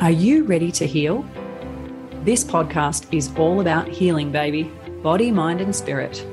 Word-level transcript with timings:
Are 0.00 0.12
you 0.12 0.44
ready 0.44 0.70
to 0.72 0.86
heal? 0.86 1.26
This 2.22 2.44
podcast 2.44 3.12
is 3.12 3.34
all 3.36 3.60
about 3.60 3.88
healing, 3.88 4.30
baby 4.30 4.70
body, 5.02 5.32
mind, 5.32 5.60
and 5.60 5.74
spirit. 5.74 6.24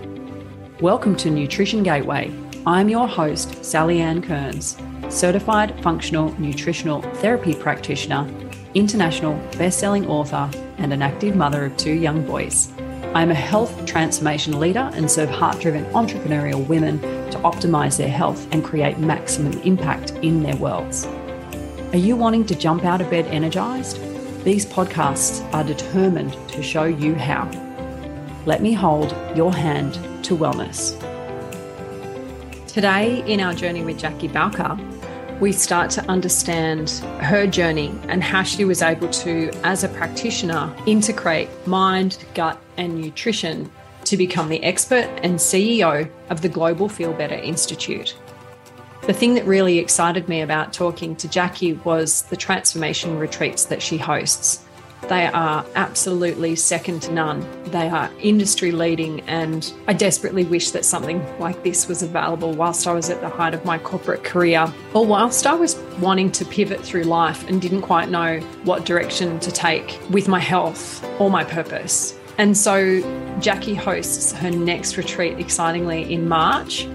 Welcome 0.82 1.16
to 1.16 1.32
Nutrition 1.32 1.82
Gateway. 1.82 2.32
I'm 2.68 2.90
your 2.90 3.08
host, 3.08 3.66
Sally 3.66 4.02
Ann 4.02 4.22
Kearns, 4.22 4.78
certified 5.10 5.82
functional 5.82 6.40
nutritional 6.40 7.02
therapy 7.16 7.56
practitioner, 7.56 8.30
international 8.76 9.34
best-selling 9.58 10.06
author, 10.06 10.48
and 10.78 10.94
an 10.94 11.02
active 11.02 11.36
mother 11.36 11.66
of 11.66 11.76
two 11.76 11.94
young 11.94 12.24
boys. 12.24 12.72
I'm 13.16 13.32
a 13.32 13.36
health 13.36 13.88
transformation 13.88 14.60
leader 14.60 14.92
and 14.94 15.10
serve 15.10 15.32
heart-driven 15.32 15.86
entrepreneurial 15.86 16.68
women 16.68 17.02
to 17.32 17.40
optimize 17.40 17.98
their 17.98 18.10
health 18.10 18.48
and 18.52 18.64
create 18.64 19.00
maximum 19.00 19.60
impact 19.62 20.12
in 20.22 20.44
their 20.44 20.56
worlds. 20.58 21.08
Are 21.92 21.98
you 21.98 22.16
wanting 22.16 22.46
to 22.48 22.56
jump 22.56 22.84
out 22.84 23.00
of 23.00 23.10
bed 23.10 23.26
energized? 23.28 24.00
These 24.44 24.66
podcasts 24.66 25.42
are 25.54 25.64
determined 25.64 26.34
to 26.50 26.62
show 26.62 26.84
you 26.84 27.16
how. 27.16 27.50
Let 28.46 28.62
me 28.62 28.74
hold 28.74 29.16
your 29.36 29.54
hand 29.54 29.94
to 30.26 30.36
wellness. 30.36 31.00
Today, 32.68 33.24
in 33.32 33.40
our 33.40 33.54
journey 33.54 33.84
with 33.84 33.98
Jackie 33.98 34.28
Bowker, 34.28 34.78
we 35.40 35.52
start 35.52 35.90
to 35.92 36.02
understand 36.10 36.90
her 37.22 37.48
journey 37.48 37.94
and 38.10 38.24
how 38.24 38.44
she 38.44 38.66
was 38.66 38.82
able 38.82 39.10
to, 39.10 39.52
as 39.64 39.84
a 39.84 39.90
practitioner, 39.90 40.76
integrate 40.86 41.50
mind, 41.68 42.18
gut, 42.34 42.60
and 42.78 43.00
nutrition 43.00 43.72
to 44.06 44.18
become 44.18 44.50
the 44.50 44.64
expert 44.64 45.10
and 45.24 45.36
CEO 45.36 46.10
of 46.30 46.42
the 46.42 46.50
Global 46.50 46.90
Feel 46.90 47.14
Better 47.14 47.36
Institute. 47.36 48.16
The 49.06 49.14
thing 49.14 49.36
that 49.36 49.46
really 49.46 49.78
excited 49.78 50.28
me 50.28 50.42
about 50.42 50.74
talking 50.74 51.16
to 51.18 51.28
Jackie 51.28 51.74
was 51.74 52.24
the 52.24 52.36
transformation 52.36 53.20
retreats 53.20 53.66
that 53.66 53.80
she 53.80 54.00
hosts. 54.00 54.66
They 55.04 55.28
are 55.28 55.64
absolutely 55.76 56.56
second 56.56 57.04
to 57.04 57.12
none. 57.12 57.46
They 57.66 57.88
are 57.88 58.10
industry 58.20 58.72
leading, 58.72 59.22
and 59.30 59.72
I 59.88 59.94
desperately 59.94 60.44
wish 60.44 60.72
that 60.72 60.86
something 60.86 61.24
like 61.40 61.64
this 61.64 61.88
was 61.88 62.02
available 62.02 62.54
whilst 62.54 62.88
I 62.88 62.94
was 62.94 63.12
at 63.12 63.22
the 63.22 63.30
height 63.30 63.54
of 63.54 63.64
my 63.64 63.78
corporate 63.78 64.24
career 64.24 64.74
or 64.96 65.06
whilst 65.06 65.46
I 65.46 65.54
was 65.54 65.76
wanting 66.00 66.32
to 66.32 66.44
pivot 66.44 66.82
through 66.82 67.04
life 67.04 67.48
and 67.48 67.62
didn't 67.62 67.84
quite 67.84 68.10
know 68.10 68.40
what 68.64 68.86
direction 68.86 69.40
to 69.42 69.52
take 69.52 70.00
with 70.10 70.28
my 70.28 70.40
health 70.40 71.06
or 71.20 71.30
my 71.30 71.44
purpose. 71.44 72.18
And 72.40 72.58
so 72.58 73.02
Jackie 73.40 73.76
hosts 73.76 74.32
her 74.32 74.50
next 74.50 74.98
retreat 74.98 75.38
excitingly 75.38 76.12
in 76.12 76.28
March 76.28 76.88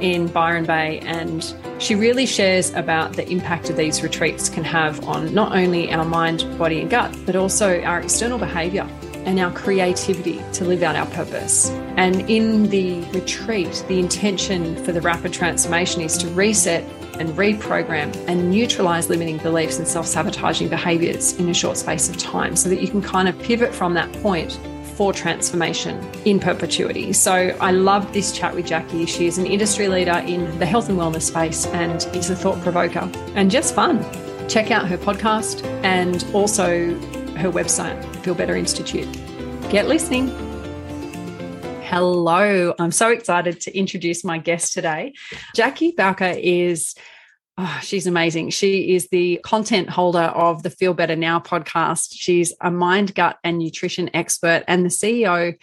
in 0.00 0.26
Byron 0.28 0.64
Bay, 0.64 1.00
and 1.00 1.54
she 1.78 1.94
really 1.94 2.26
shares 2.26 2.72
about 2.74 3.14
the 3.14 3.28
impact 3.28 3.70
of 3.70 3.76
these 3.76 4.02
retreats 4.02 4.48
can 4.48 4.64
have 4.64 5.04
on 5.06 5.32
not 5.34 5.56
only 5.56 5.92
our 5.92 6.04
mind, 6.04 6.44
body, 6.58 6.80
and 6.80 6.90
gut, 6.90 7.16
but 7.24 7.36
also 7.36 7.82
our 7.82 8.00
external 8.00 8.38
behavior 8.38 8.88
and 9.26 9.40
our 9.40 9.50
creativity 9.52 10.40
to 10.52 10.64
live 10.64 10.82
out 10.82 10.94
our 10.94 11.06
purpose. 11.06 11.70
And 11.96 12.28
in 12.30 12.68
the 12.68 13.02
retreat, 13.10 13.84
the 13.88 13.98
intention 13.98 14.82
for 14.84 14.92
the 14.92 15.00
rapid 15.00 15.32
transformation 15.32 16.00
is 16.00 16.16
to 16.18 16.28
reset 16.28 16.84
and 17.18 17.30
reprogram 17.30 18.14
and 18.28 18.50
neutralize 18.50 19.08
limiting 19.08 19.38
beliefs 19.38 19.78
and 19.78 19.88
self 19.88 20.06
sabotaging 20.06 20.68
behaviors 20.68 21.34
in 21.34 21.48
a 21.48 21.54
short 21.54 21.76
space 21.76 22.08
of 22.08 22.16
time 22.16 22.54
so 22.54 22.68
that 22.68 22.80
you 22.80 22.88
can 22.88 23.02
kind 23.02 23.28
of 23.28 23.38
pivot 23.40 23.74
from 23.74 23.94
that 23.94 24.12
point 24.22 24.58
for 24.96 25.12
transformation 25.12 26.02
in 26.24 26.40
perpetuity. 26.40 27.12
So 27.12 27.32
I 27.60 27.70
love 27.70 28.12
this 28.14 28.32
chat 28.32 28.54
with 28.54 28.66
Jackie. 28.66 29.04
She 29.04 29.26
is 29.26 29.36
an 29.36 29.46
industry 29.46 29.88
leader 29.88 30.22
in 30.26 30.58
the 30.58 30.64
health 30.64 30.88
and 30.88 30.98
wellness 30.98 31.22
space 31.22 31.66
and 31.66 31.96
is 32.16 32.30
a 32.30 32.36
thought 32.36 32.60
provoker 32.62 33.10
and 33.34 33.50
just 33.50 33.74
fun. 33.74 34.02
Check 34.48 34.70
out 34.70 34.88
her 34.88 34.96
podcast 34.96 35.64
and 35.84 36.24
also 36.32 36.94
her 37.36 37.50
website, 37.50 38.02
Feel 38.24 38.34
Better 38.34 38.56
Institute. 38.56 39.08
Get 39.68 39.86
listening. 39.86 40.28
Hello, 41.82 42.74
I'm 42.78 42.90
so 42.90 43.10
excited 43.10 43.60
to 43.60 43.76
introduce 43.76 44.24
my 44.24 44.38
guest 44.38 44.72
today. 44.72 45.12
Jackie 45.54 45.92
Bowker 45.92 46.34
is 46.36 46.94
Oh, 47.58 47.80
she's 47.82 48.06
amazing. 48.06 48.50
She 48.50 48.94
is 48.94 49.08
the 49.08 49.40
content 49.42 49.88
holder 49.88 50.18
of 50.18 50.62
the 50.62 50.68
Feel 50.68 50.92
Better 50.92 51.16
Now 51.16 51.40
podcast. 51.40 52.08
She's 52.12 52.52
a 52.60 52.70
mind, 52.70 53.14
gut, 53.14 53.38
and 53.42 53.58
nutrition 53.58 54.10
expert 54.12 54.62
and 54.68 54.84
the 54.84 54.90
CEO 54.90 55.56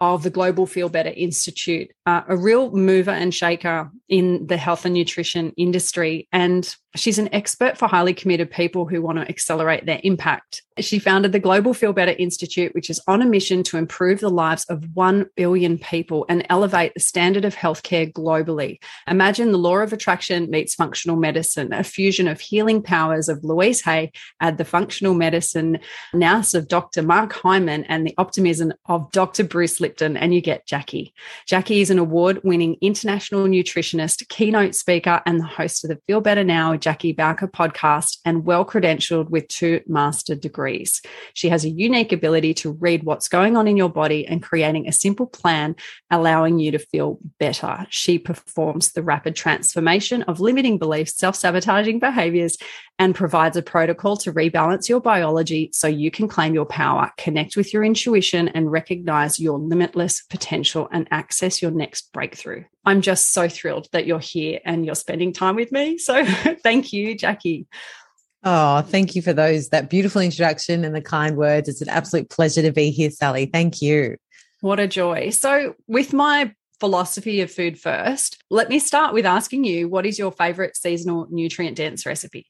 of 0.00 0.24
the 0.24 0.30
Global 0.30 0.66
Feel 0.66 0.88
Better 0.88 1.12
Institute, 1.14 1.90
uh, 2.06 2.22
a 2.28 2.36
real 2.36 2.72
mover 2.72 3.10
and 3.12 3.32
shaker 3.32 3.90
in 4.08 4.46
the 4.46 4.56
health 4.56 4.84
and 4.84 4.94
nutrition 4.94 5.52
industry. 5.56 6.28
And 6.32 6.74
she's 6.96 7.18
an 7.18 7.32
expert 7.34 7.76
for 7.76 7.86
highly 7.86 8.14
committed 8.14 8.50
people 8.50 8.86
who 8.86 9.02
want 9.02 9.18
to 9.18 9.28
accelerate 9.28 9.86
their 9.86 10.00
impact. 10.04 10.62
She 10.78 10.98
founded 10.98 11.32
the 11.32 11.38
Global 11.38 11.74
Feel 11.74 11.92
Better 11.92 12.14
Institute, 12.18 12.74
which 12.74 12.88
is 12.88 13.00
on 13.06 13.20
a 13.20 13.26
mission 13.26 13.62
to 13.64 13.76
improve 13.76 14.20
the 14.20 14.30
lives 14.30 14.64
of 14.66 14.84
1 14.94 15.26
billion 15.36 15.76
people 15.76 16.24
and 16.28 16.46
elevate 16.48 16.94
the 16.94 17.00
standard 17.00 17.44
of 17.44 17.54
healthcare 17.54 18.10
globally. 18.12 18.78
Imagine 19.06 19.50
the 19.50 19.58
law 19.58 19.78
of 19.78 19.92
attraction 19.92 20.48
meets 20.50 20.74
functional 20.74 21.16
medicine, 21.16 21.72
a 21.72 21.82
fusion 21.82 22.28
of 22.28 22.40
healing 22.40 22.80
powers 22.80 23.28
of 23.28 23.44
Louise 23.44 23.82
Hay, 23.82 24.12
add 24.40 24.56
the 24.56 24.64
functional 24.64 25.14
medicine 25.14 25.80
nous 26.14 26.54
of 26.54 26.68
Dr. 26.68 27.02
Mark 27.02 27.32
Hyman, 27.32 27.84
and 27.84 28.06
the 28.06 28.14
optimism 28.16 28.72
of 28.86 29.10
Dr. 29.10 29.44
Bruce 29.44 29.80
Lipton, 29.80 30.16
and 30.16 30.32
you 30.32 30.40
get 30.40 30.66
Jackie. 30.66 31.12
Jackie 31.46 31.80
is 31.80 31.90
an 31.90 31.98
award 31.98 32.40
winning 32.44 32.76
international 32.80 33.46
nutritionist, 33.46 34.28
keynote 34.28 34.74
speaker, 34.74 35.20
and 35.26 35.40
the 35.40 35.46
host 35.46 35.84
of 35.84 35.90
the 35.90 36.00
Feel 36.06 36.20
Better 36.20 36.44
Now 36.44 36.77
Jackie 36.78 37.12
Bowker 37.12 37.48
podcast 37.48 38.18
and 38.24 38.44
well 38.44 38.64
credentialed 38.64 39.30
with 39.30 39.48
two 39.48 39.80
master 39.86 40.34
degrees. 40.34 41.02
She 41.34 41.48
has 41.48 41.64
a 41.64 41.70
unique 41.70 42.12
ability 42.12 42.54
to 42.54 42.72
read 42.72 43.04
what's 43.04 43.28
going 43.28 43.56
on 43.56 43.68
in 43.68 43.76
your 43.76 43.88
body 43.88 44.26
and 44.26 44.42
creating 44.42 44.88
a 44.88 44.92
simple 44.92 45.26
plan, 45.26 45.76
allowing 46.10 46.58
you 46.58 46.70
to 46.72 46.78
feel 46.78 47.18
better. 47.38 47.86
She 47.90 48.18
performs 48.18 48.92
the 48.92 49.02
rapid 49.02 49.36
transformation 49.36 50.22
of 50.22 50.40
limiting 50.40 50.78
beliefs, 50.78 51.16
self 51.16 51.36
sabotaging 51.36 51.98
behaviors, 51.98 52.56
and 52.98 53.14
provides 53.14 53.56
a 53.56 53.62
protocol 53.62 54.16
to 54.16 54.32
rebalance 54.32 54.88
your 54.88 55.00
biology 55.00 55.70
so 55.72 55.86
you 55.86 56.10
can 56.10 56.26
claim 56.28 56.54
your 56.54 56.66
power, 56.66 57.12
connect 57.16 57.56
with 57.56 57.72
your 57.72 57.84
intuition, 57.84 58.48
and 58.48 58.72
recognize 58.72 59.38
your 59.38 59.58
limitless 59.58 60.22
potential 60.28 60.88
and 60.90 61.06
access 61.10 61.62
your 61.62 61.70
next 61.70 62.12
breakthrough. 62.12 62.64
I'm 62.84 63.02
just 63.02 63.32
so 63.34 63.48
thrilled 63.48 63.88
that 63.92 64.06
you're 64.06 64.18
here 64.18 64.60
and 64.64 64.84
you're 64.84 64.94
spending 64.94 65.32
time 65.32 65.56
with 65.56 65.70
me. 65.70 65.98
So 65.98 66.24
thank 66.68 66.92
you, 66.92 67.14
Jackie. 67.14 67.66
Oh, 68.44 68.82
thank 68.82 69.16
you 69.16 69.22
for 69.22 69.32
those 69.32 69.70
that 69.70 69.88
beautiful 69.88 70.20
introduction 70.20 70.84
and 70.84 70.94
the 70.94 71.00
kind 71.00 71.36
words. 71.36 71.68
It's 71.68 71.80
an 71.80 71.88
absolute 71.88 72.28
pleasure 72.28 72.62
to 72.62 72.72
be 72.72 72.90
here, 72.90 73.10
Sally. 73.10 73.46
Thank 73.46 73.80
you. 73.80 74.16
What 74.60 74.78
a 74.78 74.86
joy. 74.86 75.30
So, 75.30 75.74
with 75.86 76.12
my 76.12 76.52
philosophy 76.78 77.40
of 77.40 77.50
food 77.50 77.80
first, 77.80 78.42
let 78.50 78.68
me 78.68 78.78
start 78.78 79.14
with 79.14 79.24
asking 79.24 79.64
you 79.64 79.88
what 79.88 80.06
is 80.06 80.18
your 80.18 80.30
favorite 80.30 80.76
seasonal 80.76 81.26
nutrient 81.30 81.76
dense 81.76 82.04
recipe? 82.04 82.46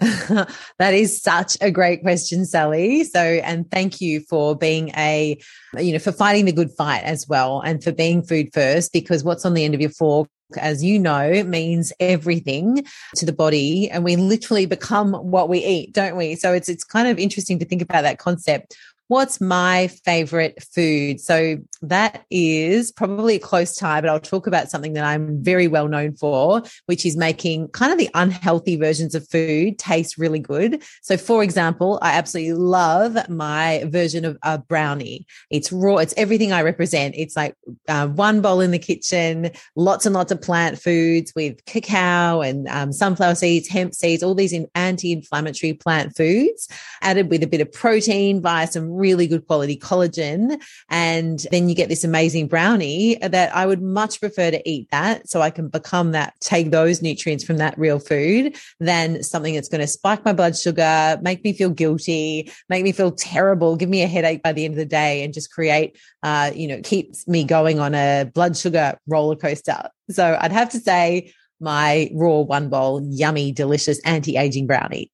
that 0.00 0.94
is 0.94 1.20
such 1.20 1.56
a 1.60 1.70
great 1.70 2.02
question, 2.02 2.44
Sally. 2.44 3.02
So, 3.04 3.20
and 3.20 3.68
thank 3.70 4.00
you 4.00 4.20
for 4.20 4.56
being 4.56 4.90
a, 4.90 5.38
you 5.76 5.92
know, 5.92 5.98
for 5.98 6.12
fighting 6.12 6.44
the 6.44 6.52
good 6.52 6.70
fight 6.70 7.02
as 7.02 7.26
well 7.28 7.60
and 7.60 7.82
for 7.82 7.90
being 7.90 8.22
food 8.22 8.50
first, 8.54 8.92
because 8.92 9.24
what's 9.24 9.44
on 9.44 9.54
the 9.54 9.64
end 9.64 9.74
of 9.74 9.80
your 9.80 9.90
fork 9.90 10.28
as 10.56 10.82
you 10.82 10.98
know, 10.98 11.42
means 11.44 11.92
everything 12.00 12.84
to 13.16 13.26
the 13.26 13.32
body 13.32 13.90
and 13.90 14.04
we 14.04 14.16
literally 14.16 14.66
become 14.66 15.12
what 15.12 15.48
we 15.48 15.58
eat, 15.64 15.92
don't 15.92 16.16
we? 16.16 16.36
So 16.36 16.52
it's 16.52 16.68
it's 16.68 16.84
kind 16.84 17.08
of 17.08 17.18
interesting 17.18 17.58
to 17.58 17.64
think 17.64 17.82
about 17.82 18.02
that 18.02 18.18
concept. 18.18 18.76
What's 19.08 19.40
my 19.40 19.88
favorite 20.04 20.62
food? 20.62 21.18
So 21.18 21.56
that 21.80 22.26
is 22.30 22.92
probably 22.92 23.36
a 23.36 23.38
close 23.38 23.74
tie, 23.74 24.02
but 24.02 24.10
I'll 24.10 24.20
talk 24.20 24.46
about 24.46 24.70
something 24.70 24.92
that 24.92 25.04
I'm 25.04 25.42
very 25.42 25.66
well 25.66 25.88
known 25.88 26.14
for, 26.14 26.62
which 26.84 27.06
is 27.06 27.16
making 27.16 27.68
kind 27.68 27.90
of 27.90 27.96
the 27.96 28.10
unhealthy 28.12 28.76
versions 28.76 29.14
of 29.14 29.26
food 29.26 29.78
taste 29.78 30.18
really 30.18 30.38
good. 30.38 30.82
So, 31.00 31.16
for 31.16 31.42
example, 31.42 31.98
I 32.02 32.12
absolutely 32.12 32.52
love 32.52 33.30
my 33.30 33.84
version 33.86 34.26
of 34.26 34.36
a 34.42 34.58
brownie. 34.58 35.26
It's 35.50 35.72
raw, 35.72 35.96
it's 35.96 36.12
everything 36.18 36.52
I 36.52 36.60
represent. 36.60 37.14
It's 37.16 37.34
like 37.34 37.54
uh, 37.88 38.08
one 38.08 38.42
bowl 38.42 38.60
in 38.60 38.72
the 38.72 38.78
kitchen, 38.78 39.52
lots 39.74 40.04
and 40.04 40.14
lots 40.14 40.32
of 40.32 40.42
plant 40.42 40.78
foods 40.78 41.32
with 41.34 41.64
cacao 41.64 42.42
and 42.42 42.68
um, 42.68 42.92
sunflower 42.92 43.36
seeds, 43.36 43.68
hemp 43.68 43.94
seeds, 43.94 44.22
all 44.22 44.34
these 44.34 44.54
anti 44.74 45.12
inflammatory 45.12 45.72
plant 45.72 46.14
foods, 46.14 46.68
added 47.00 47.30
with 47.30 47.42
a 47.42 47.46
bit 47.46 47.62
of 47.62 47.72
protein 47.72 48.42
via 48.42 48.66
some 48.66 48.97
really 48.98 49.26
good 49.26 49.46
quality 49.46 49.76
collagen. 49.76 50.60
And 50.88 51.46
then 51.50 51.68
you 51.68 51.74
get 51.74 51.88
this 51.88 52.04
amazing 52.04 52.48
brownie 52.48 53.16
that 53.16 53.54
I 53.54 53.66
would 53.66 53.80
much 53.80 54.20
prefer 54.20 54.50
to 54.50 54.68
eat 54.68 54.88
that 54.90 55.28
so 55.28 55.40
I 55.40 55.50
can 55.50 55.68
become 55.68 56.12
that, 56.12 56.34
take 56.40 56.70
those 56.70 57.00
nutrients 57.00 57.44
from 57.44 57.58
that 57.58 57.78
real 57.78 57.98
food 57.98 58.56
than 58.80 59.22
something 59.22 59.54
that's 59.54 59.68
going 59.68 59.80
to 59.80 59.86
spike 59.86 60.24
my 60.24 60.32
blood 60.32 60.56
sugar, 60.56 61.18
make 61.22 61.44
me 61.44 61.52
feel 61.52 61.70
guilty, 61.70 62.50
make 62.68 62.84
me 62.84 62.92
feel 62.92 63.12
terrible, 63.12 63.76
give 63.76 63.88
me 63.88 64.02
a 64.02 64.06
headache 64.06 64.42
by 64.42 64.52
the 64.52 64.64
end 64.64 64.74
of 64.74 64.78
the 64.78 64.84
day 64.84 65.22
and 65.22 65.32
just 65.32 65.52
create, 65.52 65.96
uh, 66.22 66.50
you 66.54 66.68
know, 66.68 66.80
keeps 66.82 67.26
me 67.28 67.44
going 67.44 67.78
on 67.78 67.94
a 67.94 68.30
blood 68.34 68.56
sugar 68.56 68.98
roller 69.06 69.36
coaster. 69.36 69.88
So 70.10 70.38
I'd 70.40 70.52
have 70.52 70.70
to 70.70 70.80
say, 70.80 71.32
my 71.60 72.10
raw 72.12 72.40
one 72.40 72.68
bowl, 72.68 73.02
yummy, 73.02 73.52
delicious 73.52 73.98
anti 74.00 74.36
aging 74.36 74.66
brownie. 74.66 75.10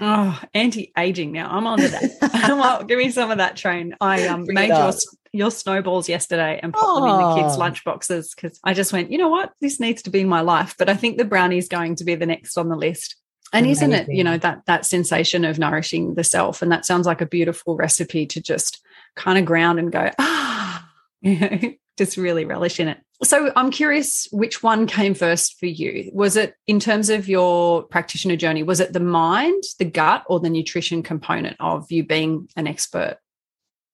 Oh, 0.00 0.40
anti 0.54 0.92
aging. 0.96 1.32
Now 1.32 1.48
I'm 1.50 1.66
on 1.66 1.78
to 1.78 1.88
that. 1.88 2.48
well, 2.48 2.84
give 2.84 2.98
me 2.98 3.10
some 3.10 3.30
of 3.30 3.38
that 3.38 3.56
train. 3.56 3.94
I 4.00 4.26
um, 4.26 4.44
made 4.46 4.68
your, 4.68 4.92
your 5.32 5.50
snowballs 5.50 6.08
yesterday 6.08 6.60
and 6.62 6.72
popped 6.72 6.86
oh. 6.86 7.00
them 7.00 7.20
in 7.20 7.36
the 7.36 7.42
kids' 7.42 7.58
lunch 7.58 7.84
boxes 7.84 8.34
because 8.34 8.58
I 8.64 8.74
just 8.74 8.92
went, 8.92 9.10
you 9.10 9.18
know 9.18 9.28
what? 9.28 9.52
This 9.60 9.80
needs 9.80 10.02
to 10.02 10.10
be 10.10 10.20
in 10.20 10.28
my 10.28 10.40
life. 10.40 10.74
But 10.78 10.88
I 10.88 10.94
think 10.94 11.16
the 11.16 11.24
brownie 11.24 11.58
is 11.58 11.68
going 11.68 11.96
to 11.96 12.04
be 12.04 12.14
the 12.14 12.26
next 12.26 12.56
on 12.56 12.68
the 12.68 12.76
list. 12.76 13.16
And 13.52 13.64
Amazing. 13.64 13.92
isn't 13.92 14.10
it, 14.10 14.14
you 14.14 14.24
know, 14.24 14.38
that 14.38 14.62
that 14.66 14.84
sensation 14.84 15.44
of 15.44 15.58
nourishing 15.58 16.14
the 16.14 16.24
self? 16.24 16.62
And 16.62 16.72
that 16.72 16.84
sounds 16.84 17.06
like 17.06 17.20
a 17.20 17.26
beautiful 17.26 17.76
recipe 17.76 18.26
to 18.26 18.40
just 18.40 18.82
kind 19.14 19.38
of 19.38 19.44
ground 19.44 19.78
and 19.78 19.92
go, 19.92 20.10
ah, 20.18 20.88
you 21.20 21.38
know, 21.38 21.74
just 21.96 22.16
really 22.16 22.44
relish 22.44 22.80
in 22.80 22.88
it. 22.88 22.98
So 23.22 23.50
I'm 23.56 23.70
curious 23.70 24.28
which 24.30 24.62
one 24.62 24.86
came 24.86 25.14
first 25.14 25.58
for 25.58 25.66
you. 25.66 26.10
Was 26.12 26.36
it 26.36 26.54
in 26.66 26.78
terms 26.78 27.08
of 27.08 27.28
your 27.28 27.82
practitioner 27.84 28.36
journey, 28.36 28.62
was 28.62 28.80
it 28.80 28.92
the 28.92 29.00
mind, 29.00 29.62
the 29.78 29.86
gut, 29.86 30.24
or 30.28 30.38
the 30.38 30.50
nutrition 30.50 31.02
component 31.02 31.56
of 31.58 31.90
you 31.90 32.04
being 32.04 32.48
an 32.56 32.66
expert? 32.66 33.18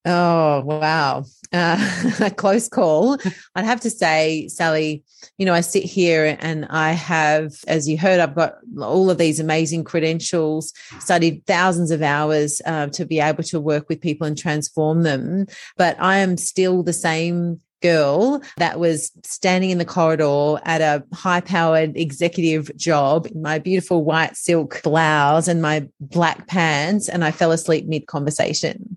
Oh, 0.04 0.62
wow. 0.62 1.25
Uh, 1.52 2.12
a 2.20 2.31
close 2.31 2.69
call. 2.69 3.19
I'd 3.54 3.64
have 3.64 3.81
to 3.82 3.90
say, 3.90 4.49
Sally, 4.49 5.04
you 5.38 5.46
know, 5.46 5.54
I 5.54 5.60
sit 5.60 5.84
here 5.84 6.37
and 6.40 6.66
I 6.70 6.90
have, 6.90 7.52
as 7.69 7.88
you 7.88 7.96
heard, 7.96 8.19
I've 8.19 8.34
got 8.34 8.56
all 8.81 9.10
of 9.10 9.19
these 9.19 9.38
amazing 9.38 9.84
credentials, 9.84 10.72
studied 10.99 11.46
thousands 11.46 11.93
of 11.93 12.02
hours 12.02 12.60
uh, 12.66 12.88
to 12.88 13.04
be 13.04 13.20
able 13.20 13.44
to 13.44 13.60
work 13.60 13.88
with 13.88 14.00
people 14.00 14.26
and 14.26 14.37
transform 14.37 15.04
them. 15.04 15.46
But 15.76 15.96
I 16.00 16.16
am 16.19 16.37
still 16.37 16.82
the 16.82 16.93
same 16.93 17.60
girl 17.82 18.43
that 18.56 18.79
was 18.79 19.12
standing 19.25 19.70
in 19.70 19.79
the 19.79 19.84
corridor 19.84 20.61
at 20.64 20.81
a 20.81 21.05
high 21.14 21.40
powered 21.40 21.96
executive 21.96 22.75
job 22.76 23.26
in 23.26 23.43
my 23.43 23.58
beautiful 23.58 24.05
white 24.05 24.37
silk 24.37 24.81
blouse 24.82 25.49
and 25.49 25.61
my 25.61 25.87
black 26.00 26.46
pants. 26.46 27.08
And 27.08 27.25
I 27.25 27.31
fell 27.31 27.52
asleep 27.52 27.87
mid 27.87 28.06
conversation. 28.06 28.96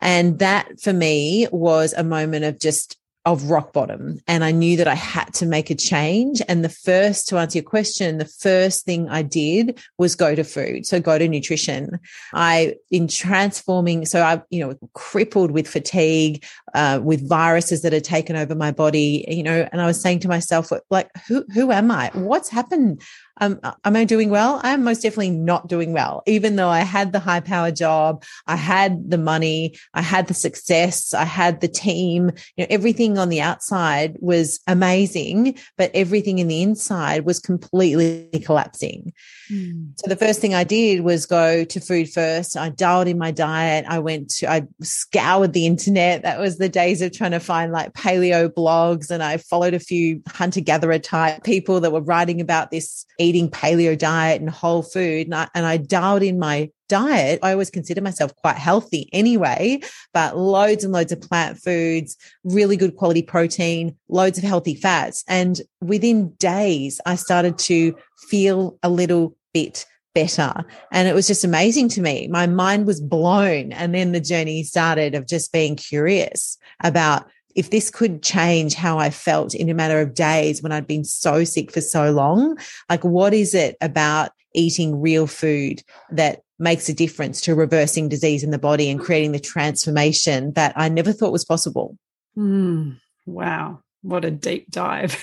And 0.00 0.38
that 0.40 0.80
for 0.80 0.92
me 0.92 1.48
was 1.50 1.94
a 1.94 2.04
moment 2.04 2.44
of 2.44 2.60
just 2.60 2.98
of 3.26 3.50
rock 3.50 3.72
bottom. 3.72 4.20
And 4.28 4.44
I 4.44 4.52
knew 4.52 4.76
that 4.76 4.86
I 4.86 4.94
had 4.94 5.34
to 5.34 5.46
make 5.46 5.68
a 5.68 5.74
change. 5.74 6.40
And 6.48 6.64
the 6.64 6.68
first, 6.68 7.26
to 7.28 7.38
answer 7.38 7.58
your 7.58 7.64
question, 7.64 8.18
the 8.18 8.24
first 8.24 8.84
thing 8.84 9.08
I 9.08 9.22
did 9.22 9.80
was 9.98 10.14
go 10.14 10.36
to 10.36 10.44
food. 10.44 10.86
So 10.86 11.00
go 11.00 11.18
to 11.18 11.28
nutrition. 11.28 11.98
I, 12.32 12.76
in 12.92 13.08
transforming, 13.08 14.06
so 14.06 14.22
I, 14.22 14.40
you 14.50 14.60
know, 14.60 14.76
crippled 14.94 15.50
with 15.50 15.66
fatigue, 15.66 16.44
uh, 16.74 17.00
with 17.02 17.28
viruses 17.28 17.82
that 17.82 17.92
had 17.92 18.04
taken 18.04 18.36
over 18.36 18.54
my 18.54 18.70
body, 18.70 19.24
you 19.26 19.42
know, 19.42 19.68
and 19.72 19.82
I 19.82 19.86
was 19.86 20.00
saying 20.00 20.20
to 20.20 20.28
myself, 20.28 20.70
like, 20.88 21.10
who, 21.26 21.44
who 21.52 21.72
am 21.72 21.90
I? 21.90 22.12
What's 22.14 22.48
happened? 22.48 23.02
Um, 23.38 23.60
am 23.84 23.96
I 23.96 24.04
doing 24.04 24.30
well? 24.30 24.60
I 24.62 24.70
am 24.70 24.84
most 24.84 25.02
definitely 25.02 25.30
not 25.30 25.68
doing 25.68 25.92
well. 25.92 26.22
Even 26.26 26.56
though 26.56 26.68
I 26.68 26.80
had 26.80 27.12
the 27.12 27.18
high 27.18 27.40
power 27.40 27.70
job, 27.70 28.24
I 28.46 28.56
had 28.56 29.10
the 29.10 29.18
money, 29.18 29.76
I 29.94 30.02
had 30.02 30.28
the 30.28 30.34
success, 30.34 31.12
I 31.12 31.24
had 31.24 31.60
the 31.60 31.68
team, 31.68 32.30
you 32.56 32.64
know, 32.64 32.66
everything 32.70 33.18
on 33.18 33.28
the 33.28 33.40
outside 33.40 34.16
was 34.20 34.60
amazing, 34.66 35.58
but 35.76 35.90
everything 35.94 36.38
in 36.38 36.48
the 36.48 36.62
inside 36.62 37.24
was 37.26 37.38
completely 37.38 38.28
collapsing. 38.44 39.12
Mm. 39.50 39.92
So 39.96 40.08
the 40.08 40.16
first 40.16 40.40
thing 40.40 40.54
I 40.54 40.64
did 40.64 41.00
was 41.02 41.26
go 41.26 41.64
to 41.64 41.80
food 41.80 42.10
first. 42.10 42.56
I 42.56 42.70
dialed 42.70 43.08
in 43.08 43.18
my 43.18 43.30
diet. 43.30 43.84
I 43.88 43.98
went 43.98 44.30
to, 44.30 44.50
I 44.50 44.66
scoured 44.82 45.52
the 45.52 45.66
internet. 45.66 46.22
That 46.22 46.40
was 46.40 46.58
the 46.58 46.68
days 46.68 47.02
of 47.02 47.12
trying 47.12 47.32
to 47.32 47.40
find 47.40 47.70
like 47.72 47.92
paleo 47.92 48.48
blogs. 48.48 49.10
And 49.10 49.22
I 49.22 49.36
followed 49.36 49.74
a 49.74 49.78
few 49.78 50.22
hunter 50.26 50.60
gatherer 50.60 50.98
type 50.98 51.44
people 51.44 51.80
that 51.80 51.92
were 51.92 52.00
writing 52.00 52.40
about 52.40 52.70
this 52.70 53.04
eating 53.26 53.50
paleo 53.50 53.98
diet 53.98 54.40
and 54.40 54.48
whole 54.48 54.82
food. 54.82 55.26
And 55.26 55.34
I, 55.34 55.48
and 55.54 55.66
I 55.66 55.76
dialed 55.76 56.22
in 56.22 56.38
my 56.38 56.70
diet. 56.88 57.40
I 57.42 57.52
always 57.52 57.70
consider 57.70 58.00
myself 58.00 58.34
quite 58.36 58.56
healthy 58.56 59.08
anyway, 59.12 59.80
but 60.14 60.36
loads 60.36 60.84
and 60.84 60.92
loads 60.92 61.12
of 61.12 61.20
plant 61.20 61.58
foods, 61.58 62.16
really 62.44 62.76
good 62.76 62.96
quality 62.96 63.22
protein, 63.22 63.96
loads 64.08 64.38
of 64.38 64.44
healthy 64.44 64.74
fats. 64.74 65.24
And 65.28 65.60
within 65.80 66.30
days, 66.34 67.00
I 67.06 67.16
started 67.16 67.58
to 67.58 67.96
feel 68.28 68.78
a 68.82 68.88
little 68.88 69.36
bit 69.52 69.84
better. 70.14 70.64
And 70.92 71.08
it 71.08 71.14
was 71.14 71.26
just 71.26 71.44
amazing 71.44 71.88
to 71.90 72.00
me. 72.00 72.26
My 72.28 72.46
mind 72.46 72.86
was 72.86 73.00
blown. 73.00 73.72
And 73.72 73.94
then 73.94 74.12
the 74.12 74.20
journey 74.20 74.62
started 74.62 75.14
of 75.14 75.26
just 75.26 75.52
being 75.52 75.76
curious 75.76 76.56
about 76.82 77.26
if 77.56 77.70
this 77.70 77.90
could 77.90 78.22
change 78.22 78.74
how 78.74 78.98
I 78.98 79.10
felt 79.10 79.54
in 79.54 79.70
a 79.70 79.74
matter 79.74 80.00
of 80.00 80.14
days 80.14 80.62
when 80.62 80.72
I'd 80.72 80.86
been 80.86 81.04
so 81.04 81.42
sick 81.42 81.72
for 81.72 81.80
so 81.80 82.12
long, 82.12 82.58
like 82.88 83.02
what 83.02 83.32
is 83.32 83.54
it 83.54 83.76
about 83.80 84.30
eating 84.54 85.00
real 85.00 85.26
food 85.26 85.82
that 86.10 86.42
makes 86.58 86.88
a 86.88 86.94
difference 86.94 87.40
to 87.42 87.54
reversing 87.54 88.08
disease 88.08 88.44
in 88.44 88.50
the 88.50 88.58
body 88.58 88.90
and 88.90 89.00
creating 89.00 89.32
the 89.32 89.40
transformation 89.40 90.52
that 90.52 90.74
I 90.76 90.90
never 90.90 91.12
thought 91.12 91.32
was 91.32 91.44
possible? 91.44 91.96
Mm, 92.36 92.98
wow. 93.24 93.80
What 94.02 94.24
a 94.24 94.30
deep 94.30 94.70
dive. 94.70 95.16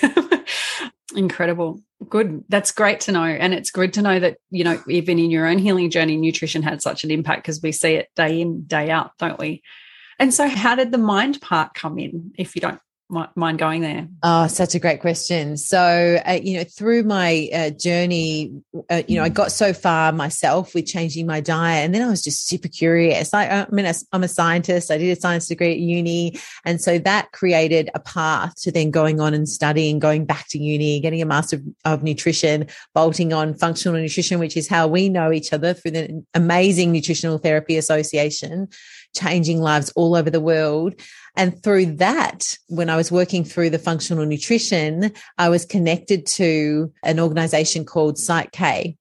Incredible. 1.16 1.80
Good. 2.08 2.44
That's 2.48 2.72
great 2.72 3.00
to 3.00 3.12
know. 3.12 3.24
And 3.24 3.54
it's 3.54 3.70
good 3.70 3.92
to 3.94 4.02
know 4.02 4.18
that, 4.18 4.38
you 4.50 4.64
know, 4.64 4.82
even 4.88 5.20
in 5.20 5.30
your 5.30 5.46
own 5.46 5.58
healing 5.58 5.88
journey, 5.88 6.16
nutrition 6.16 6.62
had 6.62 6.82
such 6.82 7.04
an 7.04 7.12
impact 7.12 7.42
because 7.42 7.62
we 7.62 7.70
see 7.70 7.94
it 7.94 8.08
day 8.16 8.40
in, 8.40 8.64
day 8.64 8.90
out, 8.90 9.12
don't 9.18 9.38
we? 9.38 9.62
And 10.18 10.32
so, 10.32 10.48
how 10.48 10.74
did 10.74 10.92
the 10.92 10.98
mind 10.98 11.40
part 11.40 11.74
come 11.74 11.98
in, 11.98 12.32
if 12.36 12.54
you 12.54 12.60
don't 12.60 12.80
mind 13.08 13.58
going 13.58 13.82
there? 13.82 14.08
Oh, 14.22 14.46
such 14.46 14.74
a 14.74 14.78
great 14.78 15.00
question. 15.00 15.56
So, 15.56 16.20
uh, 16.26 16.38
you 16.42 16.58
know, 16.58 16.64
through 16.64 17.02
my 17.02 17.48
uh, 17.52 17.70
journey, 17.70 18.52
uh, 18.90 19.02
you 19.06 19.16
know, 19.16 19.24
I 19.24 19.28
got 19.28 19.52
so 19.52 19.72
far 19.72 20.12
myself 20.12 20.74
with 20.74 20.86
changing 20.86 21.26
my 21.26 21.40
diet, 21.40 21.84
and 21.84 21.94
then 21.94 22.02
I 22.02 22.08
was 22.08 22.22
just 22.22 22.48
super 22.48 22.68
curious. 22.68 23.34
I, 23.34 23.48
I 23.48 23.66
mean, 23.70 23.90
I'm 24.12 24.24
a 24.24 24.28
scientist. 24.28 24.90
I 24.90 24.98
did 24.98 25.16
a 25.16 25.20
science 25.20 25.48
degree 25.48 25.72
at 25.72 25.78
uni, 25.78 26.38
and 26.64 26.80
so 26.80 26.98
that 26.98 27.32
created 27.32 27.90
a 27.94 28.00
path 28.00 28.54
to 28.62 28.72
then 28.72 28.90
going 28.90 29.20
on 29.20 29.34
and 29.34 29.48
studying, 29.48 29.98
going 29.98 30.24
back 30.24 30.48
to 30.48 30.58
uni, 30.58 31.00
getting 31.00 31.22
a 31.22 31.26
master 31.26 31.56
of, 31.56 31.62
of 31.84 32.02
nutrition, 32.02 32.66
bolting 32.94 33.32
on 33.32 33.54
functional 33.54 34.00
nutrition, 34.00 34.38
which 34.38 34.56
is 34.56 34.68
how 34.68 34.86
we 34.86 35.08
know 35.08 35.30
each 35.30 35.52
other 35.52 35.74
through 35.74 35.92
the 35.92 36.24
amazing 36.34 36.92
Nutritional 36.92 37.38
Therapy 37.38 37.76
Association 37.76 38.68
changing 39.14 39.60
lives 39.60 39.92
all 39.96 40.16
over 40.16 40.30
the 40.30 40.40
world. 40.40 41.00
And 41.36 41.60
through 41.62 41.96
that, 41.96 42.56
when 42.68 42.88
I 42.88 42.96
was 42.96 43.10
working 43.10 43.44
through 43.44 43.70
the 43.70 43.78
functional 43.78 44.24
nutrition, 44.24 45.12
I 45.38 45.48
was 45.48 45.64
connected 45.64 46.26
to 46.26 46.92
an 47.02 47.18
organization 47.18 47.84
called 47.84 48.18
Psych 48.18 48.52
K. 48.52 48.96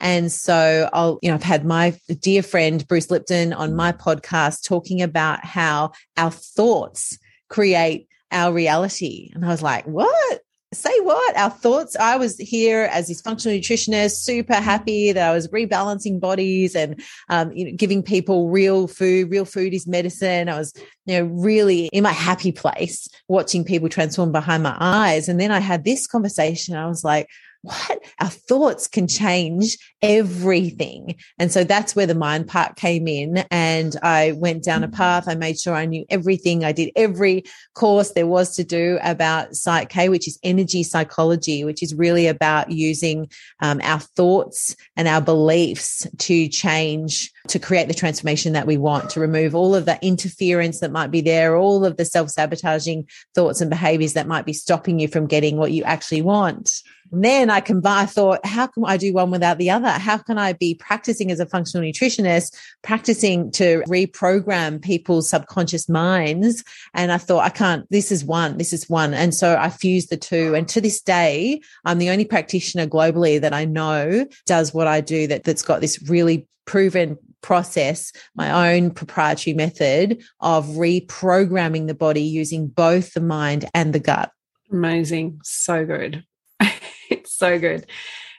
And 0.00 0.30
so 0.30 0.90
I'll, 0.92 1.18
you 1.22 1.30
know, 1.30 1.34
I've 1.34 1.42
had 1.42 1.64
my 1.64 1.98
dear 2.20 2.42
friend 2.42 2.86
Bruce 2.86 3.10
Lipton 3.10 3.52
on 3.52 3.74
my 3.74 3.92
podcast 3.92 4.66
talking 4.66 5.00
about 5.02 5.44
how 5.44 5.92
our 6.16 6.30
thoughts 6.30 7.18
create 7.48 8.08
our 8.30 8.52
reality. 8.52 9.30
And 9.34 9.44
I 9.44 9.48
was 9.48 9.62
like, 9.62 9.86
what? 9.86 10.40
Say 10.72 11.00
what? 11.00 11.36
Our 11.36 11.50
thoughts. 11.50 11.96
I 11.96 12.16
was 12.16 12.36
here 12.36 12.88
as 12.92 13.08
this 13.08 13.20
functional 13.20 13.56
nutritionist 13.58 14.22
super 14.22 14.54
happy 14.54 15.12
that 15.12 15.30
i 15.30 15.32
was 15.32 15.48
rebalancing 15.48 16.20
bodies 16.20 16.74
and 16.74 17.00
um, 17.30 17.52
you 17.52 17.64
know 17.64 17.72
giving 17.76 18.02
people 18.02 18.50
real 18.50 18.86
food. 18.86 19.30
Real 19.30 19.44
food 19.44 19.72
is 19.72 19.86
medicine. 19.86 20.48
I 20.48 20.58
was 20.58 20.74
you 21.06 21.18
know 21.18 21.24
really 21.24 21.86
in 21.86 22.02
my 22.02 22.12
happy 22.12 22.52
place 22.52 23.08
watching 23.28 23.64
people 23.64 23.88
transform 23.88 24.32
behind 24.32 24.62
my 24.62 24.76
eyes. 24.78 25.28
And 25.28 25.40
then 25.40 25.50
i 25.50 25.58
had 25.58 25.84
this 25.84 26.06
conversation. 26.06 26.76
I 26.76 26.86
was 26.86 27.02
like 27.04 27.28
what 27.62 28.00
our 28.20 28.28
thoughts 28.28 28.86
can 28.86 29.08
change 29.08 29.76
everything. 30.00 31.16
And 31.38 31.50
so 31.50 31.64
that's 31.64 31.96
where 31.96 32.06
the 32.06 32.14
mind 32.14 32.48
part 32.48 32.76
came 32.76 33.08
in. 33.08 33.44
And 33.50 33.96
I 34.02 34.32
went 34.32 34.64
down 34.64 34.84
a 34.84 34.88
path. 34.88 35.28
I 35.28 35.34
made 35.34 35.58
sure 35.58 35.74
I 35.74 35.86
knew 35.86 36.04
everything. 36.08 36.64
I 36.64 36.72
did 36.72 36.90
every 36.94 37.44
course 37.74 38.12
there 38.12 38.26
was 38.26 38.54
to 38.56 38.64
do 38.64 38.98
about 39.02 39.54
Psych 39.54 39.88
K, 39.88 40.08
which 40.08 40.28
is 40.28 40.38
energy 40.42 40.82
psychology, 40.82 41.64
which 41.64 41.82
is 41.82 41.94
really 41.94 42.26
about 42.26 42.70
using 42.70 43.28
um, 43.60 43.80
our 43.82 44.00
thoughts 44.00 44.76
and 44.96 45.08
our 45.08 45.20
beliefs 45.20 46.06
to 46.18 46.48
change 46.48 47.32
to 47.48 47.58
create 47.58 47.88
the 47.88 47.94
transformation 47.94 48.52
that 48.52 48.66
we 48.66 48.76
want, 48.76 49.10
to 49.10 49.20
remove 49.20 49.54
all 49.54 49.74
of 49.74 49.84
the 49.84 49.98
interference 50.04 50.80
that 50.80 50.92
might 50.92 51.10
be 51.10 51.20
there, 51.20 51.56
all 51.56 51.84
of 51.84 51.96
the 51.96 52.04
self 52.04 52.30
sabotaging 52.30 53.08
thoughts 53.34 53.60
and 53.60 53.70
behaviors 53.70 54.12
that 54.14 54.26
might 54.26 54.46
be 54.46 54.52
stopping 54.52 54.98
you 54.98 55.08
from 55.08 55.26
getting 55.26 55.56
what 55.56 55.72
you 55.72 55.84
actually 55.84 56.22
want. 56.22 56.82
And 57.12 57.24
then 57.24 57.50
I 57.50 57.60
can 57.60 57.80
I 57.84 58.06
thought, 58.06 58.44
how 58.44 58.66
can 58.66 58.84
I 58.84 58.96
do 58.96 59.12
one 59.12 59.30
without 59.30 59.58
the 59.58 59.70
other? 59.70 59.88
How 59.88 60.18
can 60.18 60.38
I 60.38 60.52
be 60.52 60.74
practicing 60.74 61.30
as 61.30 61.40
a 61.40 61.46
functional 61.46 61.86
nutritionist, 61.86 62.54
practicing 62.82 63.50
to 63.52 63.82
reprogram 63.88 64.82
people's 64.82 65.30
subconscious 65.30 65.88
minds? 65.88 66.64
And 66.94 67.10
I 67.10 67.18
thought, 67.18 67.44
I 67.44 67.50
can't, 67.50 67.88
this 67.90 68.12
is 68.12 68.24
one, 68.24 68.58
this 68.58 68.72
is 68.72 68.88
one. 68.88 69.14
And 69.14 69.34
so 69.34 69.56
I 69.58 69.70
fused 69.70 70.10
the 70.10 70.16
two. 70.16 70.54
And 70.54 70.68
to 70.68 70.80
this 70.80 71.00
day, 71.00 71.60
I'm 71.84 71.98
the 71.98 72.10
only 72.10 72.24
practitioner 72.24 72.86
globally 72.86 73.40
that 73.40 73.54
I 73.54 73.64
know 73.64 74.26
does 74.46 74.74
what 74.74 74.86
I 74.86 75.00
do 75.00 75.26
that, 75.28 75.44
that's 75.44 75.62
got 75.62 75.80
this 75.80 76.02
really 76.08 76.46
proven 76.68 77.18
process, 77.40 78.12
my 78.36 78.74
own 78.74 78.90
proprietary 78.90 79.54
method 79.54 80.22
of 80.40 80.66
reprogramming 80.66 81.86
the 81.86 81.94
body 81.94 82.22
using 82.22 82.68
both 82.68 83.14
the 83.14 83.20
mind 83.20 83.64
and 83.74 83.94
the 83.94 83.98
gut. 83.98 84.30
Amazing. 84.70 85.40
So 85.42 85.86
good. 85.86 86.24
it's 87.10 87.32
so 87.32 87.58
good. 87.58 87.86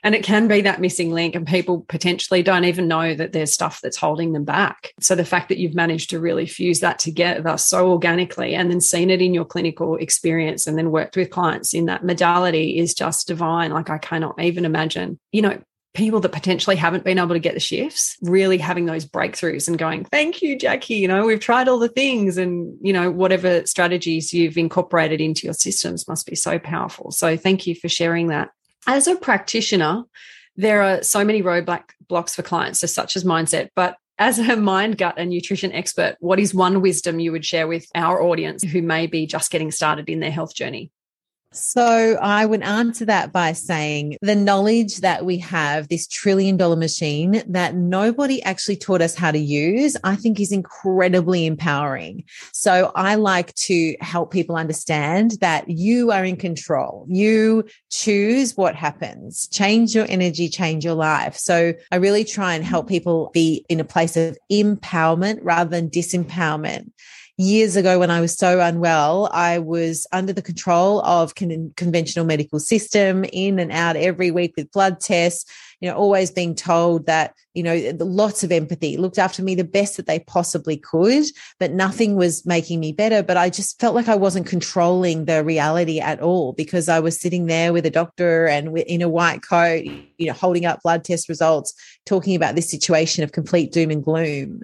And 0.02 0.14
it 0.14 0.24
can 0.24 0.48
be 0.48 0.62
that 0.62 0.80
missing 0.80 1.10
link, 1.10 1.34
and 1.34 1.46
people 1.46 1.84
potentially 1.88 2.42
don't 2.42 2.64
even 2.64 2.88
know 2.88 3.14
that 3.14 3.32
there's 3.32 3.52
stuff 3.52 3.80
that's 3.82 3.98
holding 3.98 4.32
them 4.32 4.44
back. 4.44 4.92
So 4.98 5.14
the 5.14 5.26
fact 5.26 5.50
that 5.50 5.58
you've 5.58 5.74
managed 5.74 6.08
to 6.10 6.20
really 6.20 6.46
fuse 6.46 6.80
that 6.80 6.98
together 6.98 7.58
so 7.58 7.90
organically 7.90 8.54
and 8.54 8.70
then 8.70 8.80
seen 8.80 9.10
it 9.10 9.20
in 9.20 9.34
your 9.34 9.44
clinical 9.44 9.96
experience 9.96 10.66
and 10.66 10.78
then 10.78 10.90
worked 10.90 11.16
with 11.16 11.28
clients 11.28 11.74
in 11.74 11.84
that 11.86 12.02
modality 12.02 12.78
is 12.78 12.94
just 12.94 13.26
divine. 13.26 13.72
Like 13.72 13.90
I 13.90 13.98
cannot 13.98 14.40
even 14.40 14.64
imagine. 14.64 15.18
You 15.32 15.42
know, 15.42 15.62
people 15.92 16.20
that 16.20 16.30
potentially 16.30 16.76
haven't 16.76 17.04
been 17.04 17.18
able 17.18 17.34
to 17.34 17.40
get 17.40 17.54
the 17.54 17.60
shifts 17.60 18.16
really 18.22 18.58
having 18.58 18.86
those 18.86 19.04
breakthroughs 19.04 19.66
and 19.66 19.76
going 19.76 20.04
thank 20.04 20.40
you 20.40 20.56
jackie 20.56 20.94
you 20.94 21.08
know 21.08 21.26
we've 21.26 21.40
tried 21.40 21.66
all 21.66 21.80
the 21.80 21.88
things 21.88 22.38
and 22.38 22.76
you 22.80 22.92
know 22.92 23.10
whatever 23.10 23.66
strategies 23.66 24.32
you've 24.32 24.56
incorporated 24.56 25.20
into 25.20 25.46
your 25.46 25.54
systems 25.54 26.06
must 26.06 26.26
be 26.26 26.36
so 26.36 26.58
powerful 26.58 27.10
so 27.10 27.36
thank 27.36 27.66
you 27.66 27.74
for 27.74 27.88
sharing 27.88 28.28
that 28.28 28.50
as 28.86 29.06
a 29.06 29.16
practitioner, 29.16 30.04
there 30.56 30.82
are 30.82 31.02
so 31.02 31.24
many 31.24 31.42
roadblocks 31.42 31.90
blocks 32.08 32.34
for 32.34 32.42
clients, 32.42 32.80
so 32.80 32.86
such 32.86 33.14
as 33.14 33.24
mindset. 33.24 33.68
But 33.76 33.96
as 34.18 34.38
a 34.38 34.56
mind, 34.56 34.98
gut, 34.98 35.14
and 35.16 35.30
nutrition 35.30 35.72
expert, 35.72 36.16
what 36.18 36.40
is 36.40 36.52
one 36.52 36.80
wisdom 36.80 37.20
you 37.20 37.32
would 37.32 37.44
share 37.44 37.68
with 37.68 37.86
our 37.94 38.20
audience 38.22 38.62
who 38.62 38.82
may 38.82 39.06
be 39.06 39.26
just 39.26 39.50
getting 39.50 39.70
started 39.70 40.08
in 40.08 40.20
their 40.20 40.30
health 40.30 40.54
journey? 40.54 40.90
So 41.52 42.16
I 42.22 42.46
would 42.46 42.62
answer 42.62 43.04
that 43.06 43.32
by 43.32 43.54
saying 43.54 44.18
the 44.22 44.36
knowledge 44.36 44.98
that 44.98 45.24
we 45.24 45.38
have, 45.38 45.88
this 45.88 46.06
trillion 46.06 46.56
dollar 46.56 46.76
machine 46.76 47.42
that 47.48 47.74
nobody 47.74 48.40
actually 48.44 48.76
taught 48.76 49.02
us 49.02 49.16
how 49.16 49.32
to 49.32 49.38
use, 49.38 49.96
I 50.04 50.14
think 50.14 50.38
is 50.38 50.52
incredibly 50.52 51.46
empowering. 51.46 52.22
So 52.52 52.92
I 52.94 53.16
like 53.16 53.52
to 53.54 53.96
help 54.00 54.30
people 54.30 54.54
understand 54.54 55.32
that 55.40 55.68
you 55.68 56.12
are 56.12 56.24
in 56.24 56.36
control. 56.36 57.04
You 57.08 57.64
choose 57.90 58.56
what 58.56 58.76
happens, 58.76 59.48
change 59.48 59.92
your 59.92 60.06
energy, 60.08 60.48
change 60.48 60.84
your 60.84 60.94
life. 60.94 61.36
So 61.36 61.74
I 61.90 61.96
really 61.96 62.24
try 62.24 62.54
and 62.54 62.64
help 62.64 62.88
people 62.88 63.32
be 63.34 63.64
in 63.68 63.80
a 63.80 63.84
place 63.84 64.16
of 64.16 64.38
empowerment 64.52 65.40
rather 65.42 65.70
than 65.70 65.90
disempowerment 65.90 66.92
years 67.40 67.74
ago 67.74 67.98
when 67.98 68.10
I 68.10 68.20
was 68.20 68.36
so 68.36 68.60
unwell, 68.60 69.30
I 69.32 69.58
was 69.58 70.06
under 70.12 70.32
the 70.32 70.42
control 70.42 71.00
of 71.02 71.34
con- 71.34 71.72
conventional 71.76 72.26
medical 72.26 72.60
system 72.60 73.24
in 73.32 73.58
and 73.58 73.72
out 73.72 73.96
every 73.96 74.30
week 74.30 74.54
with 74.56 74.70
blood 74.72 75.00
tests, 75.00 75.50
you 75.80 75.88
know, 75.88 75.96
always 75.96 76.30
being 76.30 76.54
told 76.54 77.06
that, 77.06 77.34
you 77.54 77.62
know, 77.62 77.92
lots 77.98 78.44
of 78.44 78.52
empathy 78.52 78.98
looked 78.98 79.18
after 79.18 79.42
me 79.42 79.54
the 79.54 79.64
best 79.64 79.96
that 79.96 80.06
they 80.06 80.18
possibly 80.18 80.76
could, 80.76 81.24
but 81.58 81.72
nothing 81.72 82.14
was 82.14 82.44
making 82.44 82.78
me 82.78 82.92
better. 82.92 83.22
But 83.22 83.38
I 83.38 83.48
just 83.48 83.80
felt 83.80 83.94
like 83.94 84.08
I 84.08 84.16
wasn't 84.16 84.46
controlling 84.46 85.24
the 85.24 85.42
reality 85.42 85.98
at 85.98 86.20
all 86.20 86.52
because 86.52 86.88
I 86.88 87.00
was 87.00 87.18
sitting 87.18 87.46
there 87.46 87.72
with 87.72 87.86
a 87.86 87.90
doctor 87.90 88.46
and 88.46 88.76
in 88.80 89.00
a 89.00 89.08
white 89.08 89.42
coat, 89.42 89.84
you 89.84 90.26
know, 90.26 90.34
holding 90.34 90.66
up 90.66 90.82
blood 90.82 91.04
test 91.04 91.28
results, 91.28 91.72
talking 92.04 92.36
about 92.36 92.54
this 92.54 92.70
situation 92.70 93.24
of 93.24 93.32
complete 93.32 93.72
doom 93.72 93.90
and 93.90 94.04
gloom. 94.04 94.62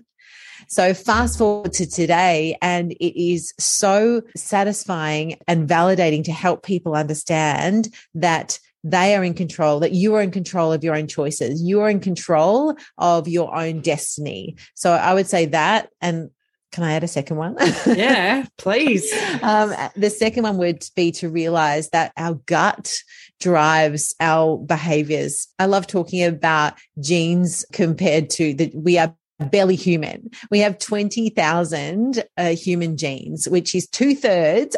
So 0.68 0.94
fast 0.94 1.38
forward 1.38 1.72
to 1.74 1.86
today, 1.86 2.56
and 2.62 2.92
it 2.92 3.20
is 3.20 3.52
so 3.58 4.22
satisfying 4.36 5.38
and 5.46 5.68
validating 5.68 6.24
to 6.24 6.32
help 6.32 6.62
people 6.62 6.94
understand 6.94 7.88
that 8.14 8.58
they 8.84 9.16
are 9.16 9.24
in 9.24 9.34
control, 9.34 9.80
that 9.80 9.92
you 9.92 10.14
are 10.14 10.22
in 10.22 10.30
control 10.30 10.72
of 10.72 10.84
your 10.84 10.94
own 10.94 11.08
choices. 11.08 11.62
You 11.62 11.80
are 11.80 11.90
in 11.90 12.00
control 12.00 12.76
of 12.98 13.26
your 13.26 13.54
own 13.54 13.80
destiny. 13.80 14.56
So 14.74 14.92
I 14.92 15.12
would 15.12 15.26
say 15.26 15.46
that. 15.46 15.90
And 16.00 16.30
can 16.72 16.84
I 16.84 16.92
add 16.92 17.04
a 17.04 17.08
second 17.08 17.36
one? 17.36 17.56
yeah, 17.86 18.46
please. 18.58 19.12
Um, 19.42 19.74
the 19.96 20.10
second 20.10 20.44
one 20.44 20.58
would 20.58 20.84
be 20.94 21.10
to 21.12 21.28
realize 21.28 21.90
that 21.90 22.12
our 22.16 22.34
gut 22.34 22.92
drives 23.40 24.14
our 24.20 24.58
behaviors. 24.58 25.48
I 25.58 25.66
love 25.66 25.86
talking 25.86 26.22
about 26.24 26.74
genes 27.00 27.64
compared 27.72 28.30
to 28.30 28.54
that 28.54 28.74
we 28.74 28.98
are 28.98 29.14
barely 29.38 29.76
human. 29.76 30.30
We 30.50 30.60
have 30.60 30.78
20,000 30.78 32.24
uh, 32.36 32.48
human 32.50 32.96
genes, 32.96 33.48
which 33.48 33.74
is 33.74 33.86
two 33.86 34.14
thirds, 34.14 34.76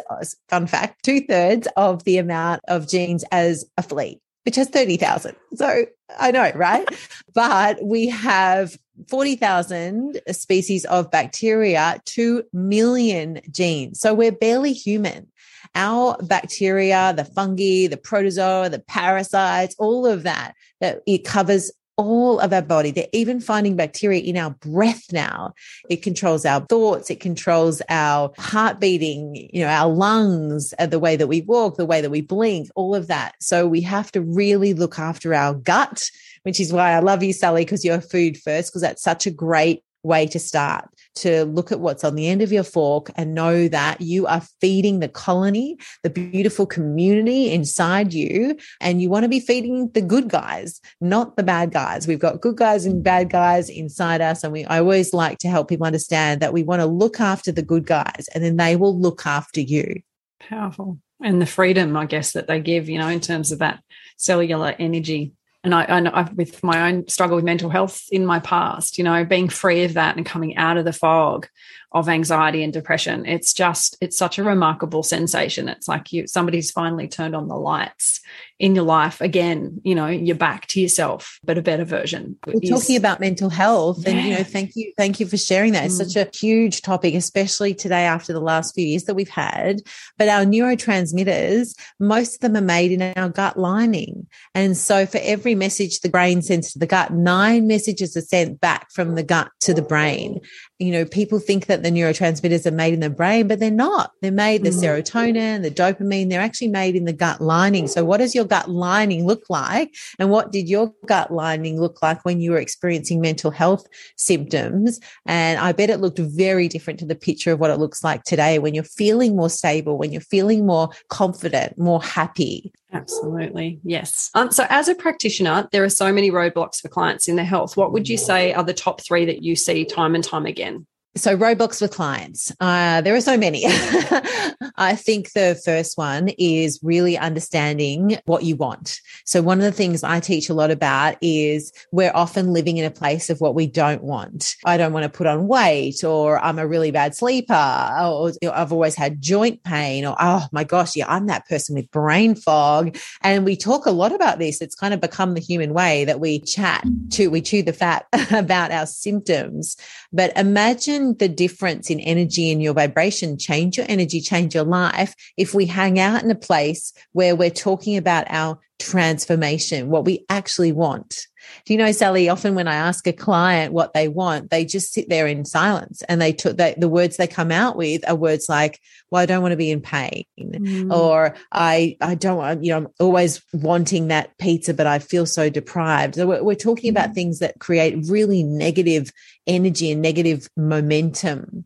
fun 0.49 0.67
fact, 0.67 1.03
two 1.03 1.21
thirds 1.21 1.67
of 1.77 2.03
the 2.03 2.17
amount 2.17 2.61
of 2.67 2.87
genes 2.87 3.23
as 3.31 3.65
a 3.77 3.83
flea, 3.83 4.19
which 4.45 4.55
has 4.55 4.69
30,000. 4.69 5.35
So 5.55 5.85
I 6.17 6.31
know, 6.31 6.51
right? 6.55 6.87
but 7.33 7.83
we 7.83 8.09
have 8.09 8.77
40,000 9.07 10.19
species 10.31 10.85
of 10.85 11.09
bacteria, 11.09 12.01
2 12.05 12.43
million 12.51 13.39
genes. 13.49 13.99
So 13.99 14.13
we're 14.13 14.31
barely 14.31 14.73
human. 14.73 15.27
Our 15.75 16.17
bacteria, 16.23 17.13
the 17.15 17.25
fungi, 17.25 17.87
the 17.87 17.99
protozoa, 18.01 18.69
the 18.69 18.79
parasites, 18.79 19.75
all 19.77 20.05
of 20.05 20.23
that, 20.23 20.53
that 20.81 21.01
it 21.05 21.25
covers 21.25 21.71
all 21.99 22.39
of 22.39 22.53
our 22.53 22.61
body. 22.61 22.91
They're 22.91 23.07
even 23.11 23.41
finding 23.41 23.75
bacteria 23.75 24.21
in 24.21 24.37
our 24.37 24.51
breath 24.51 25.11
now. 25.11 25.53
It 25.89 25.97
controls 25.97 26.45
our 26.45 26.61
thoughts. 26.61 27.09
It 27.09 27.19
controls 27.19 27.81
our 27.89 28.31
heart 28.37 28.79
beating, 28.79 29.49
you 29.51 29.61
know, 29.61 29.67
our 29.67 29.91
lungs, 29.91 30.73
uh, 30.79 30.85
the 30.85 30.97
way 30.97 31.17
that 31.17 31.27
we 31.27 31.41
walk, 31.41 31.75
the 31.75 31.85
way 31.85 31.99
that 31.99 32.09
we 32.09 32.21
blink, 32.21 32.69
all 32.75 32.95
of 32.95 33.07
that. 33.07 33.35
So 33.41 33.67
we 33.67 33.81
have 33.81 34.11
to 34.13 34.21
really 34.21 34.73
look 34.73 34.97
after 34.97 35.33
our 35.33 35.53
gut, 35.53 36.09
which 36.43 36.59
is 36.61 36.71
why 36.71 36.91
I 36.91 36.99
love 36.99 37.21
you, 37.21 37.33
Sally, 37.33 37.65
because 37.65 37.83
you're 37.83 37.99
food 37.99 38.37
first, 38.37 38.71
because 38.71 38.81
that's 38.81 39.03
such 39.03 39.27
a 39.27 39.31
great 39.31 39.83
way 40.01 40.25
to 40.27 40.39
start 40.39 40.89
to 41.15 41.45
look 41.45 41.71
at 41.71 41.79
what's 41.79 42.03
on 42.03 42.15
the 42.15 42.27
end 42.27 42.41
of 42.41 42.51
your 42.51 42.63
fork 42.63 43.11
and 43.15 43.33
know 43.33 43.67
that 43.67 44.01
you 44.01 44.27
are 44.27 44.41
feeding 44.61 44.99
the 44.99 45.07
colony, 45.07 45.77
the 46.03 46.09
beautiful 46.09 46.65
community 46.65 47.51
inside 47.51 48.13
you. 48.13 48.57
And 48.81 49.01
you 49.01 49.09
want 49.09 49.23
to 49.23 49.29
be 49.29 49.39
feeding 49.39 49.89
the 49.93 50.01
good 50.01 50.29
guys, 50.29 50.79
not 51.01 51.35
the 51.35 51.43
bad 51.43 51.71
guys. 51.71 52.07
We've 52.07 52.19
got 52.19 52.41
good 52.41 52.57
guys 52.57 52.85
and 52.85 53.03
bad 53.03 53.29
guys 53.29 53.69
inside 53.69 54.21
us. 54.21 54.43
And 54.43 54.53
we, 54.53 54.65
I 54.65 54.79
always 54.79 55.13
like 55.13 55.39
to 55.39 55.49
help 55.49 55.69
people 55.69 55.85
understand 55.85 56.41
that 56.41 56.53
we 56.53 56.63
want 56.63 56.81
to 56.81 56.85
look 56.85 57.19
after 57.19 57.51
the 57.51 57.61
good 57.61 57.85
guys 57.85 58.27
and 58.33 58.43
then 58.43 58.57
they 58.57 58.75
will 58.75 58.97
look 58.97 59.25
after 59.25 59.61
you. 59.61 60.01
Powerful. 60.39 60.99
And 61.21 61.41
the 61.41 61.45
freedom, 61.45 61.97
I 61.97 62.05
guess, 62.05 62.31
that 62.31 62.47
they 62.47 62.61
give, 62.61 62.87
you 62.87 62.97
know, 62.97 63.09
in 63.09 63.19
terms 63.19 63.51
of 63.51 63.59
that 63.59 63.83
cellular 64.17 64.73
energy 64.79 65.33
and 65.63 65.75
I, 65.75 65.83
I 65.83 66.21
with 66.33 66.63
my 66.63 66.89
own 66.89 67.07
struggle 67.07 67.35
with 67.35 67.45
mental 67.45 67.69
health 67.69 68.05
in 68.11 68.25
my 68.25 68.39
past, 68.39 68.97
you 68.97 69.03
know, 69.03 69.25
being 69.25 69.49
free 69.49 69.83
of 69.83 69.95
that 69.95 70.15
and 70.15 70.25
coming 70.25 70.55
out 70.55 70.77
of 70.77 70.85
the 70.85 70.93
fog 70.93 71.47
of 71.91 72.07
anxiety 72.07 72.63
and 72.63 72.71
depression, 72.71 73.25
it's 73.25 73.53
just 73.53 73.97
it's 73.99 74.17
such 74.17 74.37
a 74.37 74.43
remarkable 74.43 75.03
sensation. 75.03 75.67
It's 75.67 75.87
like 75.87 76.13
you 76.13 76.27
somebody's 76.27 76.71
finally 76.71 77.07
turned 77.07 77.35
on 77.35 77.47
the 77.47 77.55
lights 77.55 78.21
in 78.59 78.75
your 78.75 78.85
life 78.85 79.21
again. 79.21 79.81
You 79.83 79.95
know, 79.95 80.07
you're 80.07 80.35
back 80.35 80.67
to 80.67 80.81
yourself, 80.81 81.39
but 81.43 81.57
a 81.57 81.61
better 81.61 81.85
version. 81.85 82.37
We're 82.45 82.59
is, 82.61 82.69
talking 82.69 82.95
about 82.95 83.19
mental 83.19 83.49
health, 83.49 84.03
yeah. 84.03 84.11
and 84.11 84.27
you 84.27 84.33
know, 84.35 84.43
thank 84.43 84.75
you, 84.75 84.93
thank 84.97 85.19
you 85.19 85.25
for 85.25 85.37
sharing 85.37 85.73
that. 85.73 85.85
It's 85.85 85.99
mm. 85.99 86.09
such 86.09 86.15
a 86.15 86.29
huge 86.37 86.83
topic, 86.83 87.15
especially 87.15 87.73
today 87.73 88.03
after 88.03 88.31
the 88.33 88.39
last 88.39 88.75
few 88.75 88.85
years 88.85 89.05
that 89.05 89.15
we've 89.15 89.27
had. 89.27 89.81
But 90.17 90.29
our 90.29 90.45
neurotransmitters, 90.45 91.75
most 91.99 92.35
of 92.35 92.41
them 92.41 92.55
are 92.55 92.65
made 92.65 92.91
in 92.91 93.01
our 93.17 93.29
gut 93.29 93.57
lining, 93.57 94.27
and 94.53 94.77
so 94.77 95.05
for 95.05 95.19
every 95.21 95.49
every 95.49 95.55
message 95.55 96.01
the 96.01 96.09
brain 96.09 96.41
sends 96.41 96.73
to 96.73 96.79
the 96.79 96.85
gut, 96.85 97.11
nine 97.11 97.65
messages 97.65 98.15
are 98.15 98.21
sent 98.21 98.59
back 98.59 98.91
from 98.91 99.15
the 99.15 99.23
gut 99.23 99.49
to 99.61 99.73
the 99.73 99.81
brain. 99.81 100.39
You 100.79 100.91
know, 100.91 101.03
people 101.03 101.39
think 101.39 101.65
that 101.65 101.83
the 101.83 101.91
neurotransmitters 101.91 102.65
are 102.65 102.71
made 102.71 102.93
in 102.93 103.01
the 103.01 103.09
brain, 103.09 103.49
but 103.49 103.59
they're 103.59 103.69
not. 103.69 104.13
They're 104.21 104.31
made 104.31 104.63
the 104.63 104.69
mm. 104.69 104.81
serotonin, 104.81 105.61
the 105.61 105.69
dopamine, 105.69 106.29
they're 106.29 106.39
actually 106.39 106.69
made 106.69 106.95
in 106.95 107.03
the 107.03 107.11
gut 107.11 107.41
lining. 107.41 107.87
So, 107.89 108.05
what 108.05 108.17
does 108.17 108.33
your 108.33 108.45
gut 108.45 108.69
lining 108.69 109.25
look 109.25 109.43
like? 109.49 109.93
And 110.19 110.29
what 110.29 110.53
did 110.53 110.69
your 110.69 110.93
gut 111.05 111.31
lining 111.31 111.81
look 111.81 112.01
like 112.01 112.23
when 112.23 112.39
you 112.39 112.51
were 112.51 112.59
experiencing 112.59 113.19
mental 113.19 113.51
health 113.51 113.85
symptoms? 114.15 115.01
And 115.25 115.59
I 115.59 115.73
bet 115.73 115.89
it 115.89 115.99
looked 115.99 116.19
very 116.19 116.69
different 116.69 116.99
to 116.99 117.05
the 117.05 117.15
picture 117.15 117.51
of 117.51 117.59
what 117.59 117.71
it 117.71 117.79
looks 117.79 118.01
like 118.01 118.23
today 118.23 118.57
when 118.57 118.73
you're 118.73 118.83
feeling 118.85 119.35
more 119.35 119.49
stable, 119.49 119.97
when 119.97 120.13
you're 120.13 120.21
feeling 120.21 120.65
more 120.65 120.89
confident, 121.09 121.77
more 121.77 122.01
happy. 122.01 122.71
Absolutely. 122.91 123.79
Yes. 123.83 124.31
Um, 124.33 124.51
so, 124.51 124.65
as 124.69 124.87
a 124.87 124.95
practitioner, 124.95 125.67
there 125.71 125.83
are 125.83 125.89
so 125.89 126.11
many 126.11 126.31
roadblocks 126.31 126.81
for 126.81 126.87
clients 126.87 127.27
in 127.27 127.35
their 127.35 127.45
health. 127.45 127.77
What 127.77 127.91
would 127.93 128.09
you 128.09 128.17
say 128.17 128.53
are 128.53 128.63
the 128.63 128.73
top 128.73 129.01
three 129.01 129.25
that 129.25 129.43
you 129.43 129.55
see 129.55 129.85
time 129.85 130.15
and 130.15 130.23
time 130.23 130.45
again? 130.45 130.87
So, 131.15 131.35
roadblocks 131.35 131.81
with 131.81 131.91
clients. 131.91 132.51
Uh, 132.59 133.01
there 133.01 133.15
are 133.15 133.21
so 133.21 133.35
many. 133.35 133.63
I 134.75 134.95
think 134.95 135.31
the 135.33 135.59
first 135.65 135.97
one 135.97 136.29
is 136.37 136.79
really 136.83 137.17
understanding 137.17 138.19
what 138.25 138.43
you 138.43 138.55
want. 138.55 138.99
So, 139.25 139.41
one 139.41 139.57
of 139.57 139.63
the 139.63 139.71
things 139.71 140.03
I 140.03 140.19
teach 140.19 140.49
a 140.49 140.53
lot 140.53 140.69
about 140.69 141.17
is 141.19 141.73
we're 141.91 142.11
often 142.13 142.53
living 142.53 142.77
in 142.77 142.85
a 142.85 142.91
place 142.91 143.31
of 143.31 143.41
what 143.41 143.55
we 143.55 143.65
don't 143.65 144.03
want. 144.03 144.55
I 144.65 144.77
don't 144.77 144.93
want 144.93 145.03
to 145.03 145.09
put 145.09 145.25
on 145.25 145.47
weight, 145.47 146.03
or 146.03 146.37
I'm 146.43 146.59
a 146.59 146.67
really 146.67 146.91
bad 146.91 147.15
sleeper, 147.15 147.53
or 147.53 148.31
I've 148.53 148.71
always 148.71 148.93
had 148.93 149.19
joint 149.19 149.63
pain, 149.63 150.05
or 150.05 150.15
oh 150.19 150.45
my 150.51 150.63
gosh, 150.63 150.95
yeah, 150.95 151.05
I'm 151.07 151.25
that 151.25 151.47
person 151.47 151.73
with 151.73 151.89
brain 151.89 152.35
fog. 152.35 152.95
And 153.23 153.45
we 153.45 153.57
talk 153.57 153.87
a 153.87 153.91
lot 153.91 154.13
about 154.13 154.37
this. 154.37 154.61
It's 154.61 154.75
kind 154.75 154.93
of 154.93 155.01
become 155.01 155.33
the 155.33 155.41
human 155.41 155.73
way 155.73 156.05
that 156.05 156.19
we 156.19 156.39
chat 156.39 156.85
to, 157.11 157.29
we 157.29 157.41
chew 157.41 157.63
the 157.63 157.73
fat 157.73 158.05
about 158.31 158.71
our 158.71 158.85
symptoms. 158.85 159.75
But 160.13 160.37
imagine 160.37 160.98
the 160.99 161.29
difference 161.29 161.89
in 161.89 161.99
energy 161.99 162.51
in 162.51 162.61
your 162.61 162.73
vibration, 162.73 163.37
change 163.37 163.77
your 163.77 163.85
energy, 163.89 164.21
change 164.21 164.55
your 164.55 164.63
life. 164.63 165.13
If 165.37 165.53
we 165.53 165.65
hang 165.65 165.99
out 165.99 166.23
in 166.23 166.31
a 166.31 166.35
place 166.35 166.93
where 167.13 167.35
we're 167.35 167.49
talking 167.49 167.97
about 167.97 168.25
our 168.29 168.59
transformation, 168.79 169.89
what 169.89 170.05
we 170.05 170.25
actually 170.29 170.71
want. 170.71 171.27
Do 171.65 171.73
you 171.73 171.79
know, 171.79 171.91
Sally, 171.91 172.29
often 172.29 172.55
when 172.55 172.67
I 172.67 172.75
ask 172.75 173.05
a 173.07 173.13
client 173.13 173.73
what 173.73 173.93
they 173.93 174.07
want, 174.07 174.49
they 174.49 174.65
just 174.65 174.93
sit 174.93 175.09
there 175.09 175.27
in 175.27 175.45
silence 175.45 176.01
and 176.09 176.21
they 176.21 176.33
took 176.33 176.57
the, 176.57 176.75
the 176.77 176.89
words 176.89 177.17
they 177.17 177.27
come 177.27 177.51
out 177.51 177.75
with 177.75 178.07
are 178.07 178.15
words 178.15 178.47
like, 178.49 178.79
well, 179.11 179.21
I 179.21 179.25
don't 179.25 179.41
want 179.41 179.51
to 179.51 179.57
be 179.57 179.71
in 179.71 179.81
pain 179.81 180.25
mm. 180.39 180.91
or 180.91 181.35
I, 181.51 181.97
I 182.01 182.15
don't 182.15 182.37
want, 182.37 182.63
you 182.63 182.71
know, 182.71 182.77
I'm 182.77 182.87
always 182.99 183.41
wanting 183.53 184.07
that 184.07 184.37
pizza, 184.37 184.73
but 184.73 184.87
I 184.87 184.99
feel 184.99 185.25
so 185.25 185.49
deprived. 185.49 186.15
So 186.15 186.27
we're, 186.27 186.43
we're 186.43 186.55
talking 186.55 186.93
mm. 186.93 186.97
about 186.97 187.15
things 187.15 187.39
that 187.39 187.59
create 187.59 187.95
really 188.07 188.43
negative 188.43 189.11
energy 189.47 189.91
and 189.91 190.01
negative 190.01 190.47
momentum. 190.55 191.65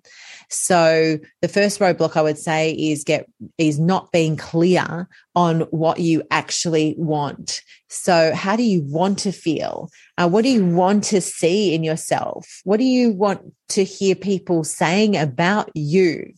So 0.53 1.17
the 1.41 1.47
first 1.47 1.79
roadblock 1.79 2.15
I 2.15 2.21
would 2.21 2.37
say 2.37 2.71
is 2.71 3.03
get 3.03 3.27
is 3.57 3.79
not 3.79 4.11
being 4.11 4.37
clear 4.37 5.09
on 5.35 5.61
what 5.71 5.99
you 5.99 6.23
actually 6.29 6.95
want. 6.97 7.61
So 7.89 8.33
how 8.35 8.55
do 8.55 8.63
you 8.63 8.83
want 8.83 9.19
to 9.19 9.31
feel? 9.31 9.89
Uh, 10.17 10.29
what 10.29 10.43
do 10.43 10.49
you 10.49 10.65
want 10.65 11.03
to 11.05 11.21
see 11.21 11.73
in 11.73 11.83
yourself? 11.83 12.61
What 12.63 12.77
do 12.77 12.83
you 12.83 13.11
want 13.11 13.41
to 13.69 13.83
hear 13.83 14.15
people 14.15 14.63
saying 14.63 15.17
about 15.17 15.71
you? 15.73 16.33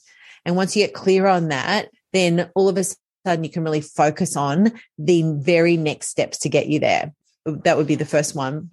And 0.45 0.55
once 0.55 0.75
you 0.75 0.85
get 0.85 0.93
clear 0.93 1.27
on 1.27 1.49
that, 1.49 1.89
then 2.13 2.49
all 2.55 2.69
of 2.69 2.77
a 2.77 2.83
sudden 2.83 3.43
you 3.43 3.49
can 3.49 3.63
really 3.63 3.81
focus 3.81 4.37
on 4.37 4.71
the 4.97 5.23
very 5.37 5.75
next 5.75 6.07
steps 6.07 6.37
to 6.39 6.49
get 6.49 6.67
you 6.67 6.79
there. 6.79 7.13
That 7.45 7.77
would 7.77 7.87
be 7.87 7.95
the 7.95 8.05
first 8.05 8.35
one. 8.35 8.71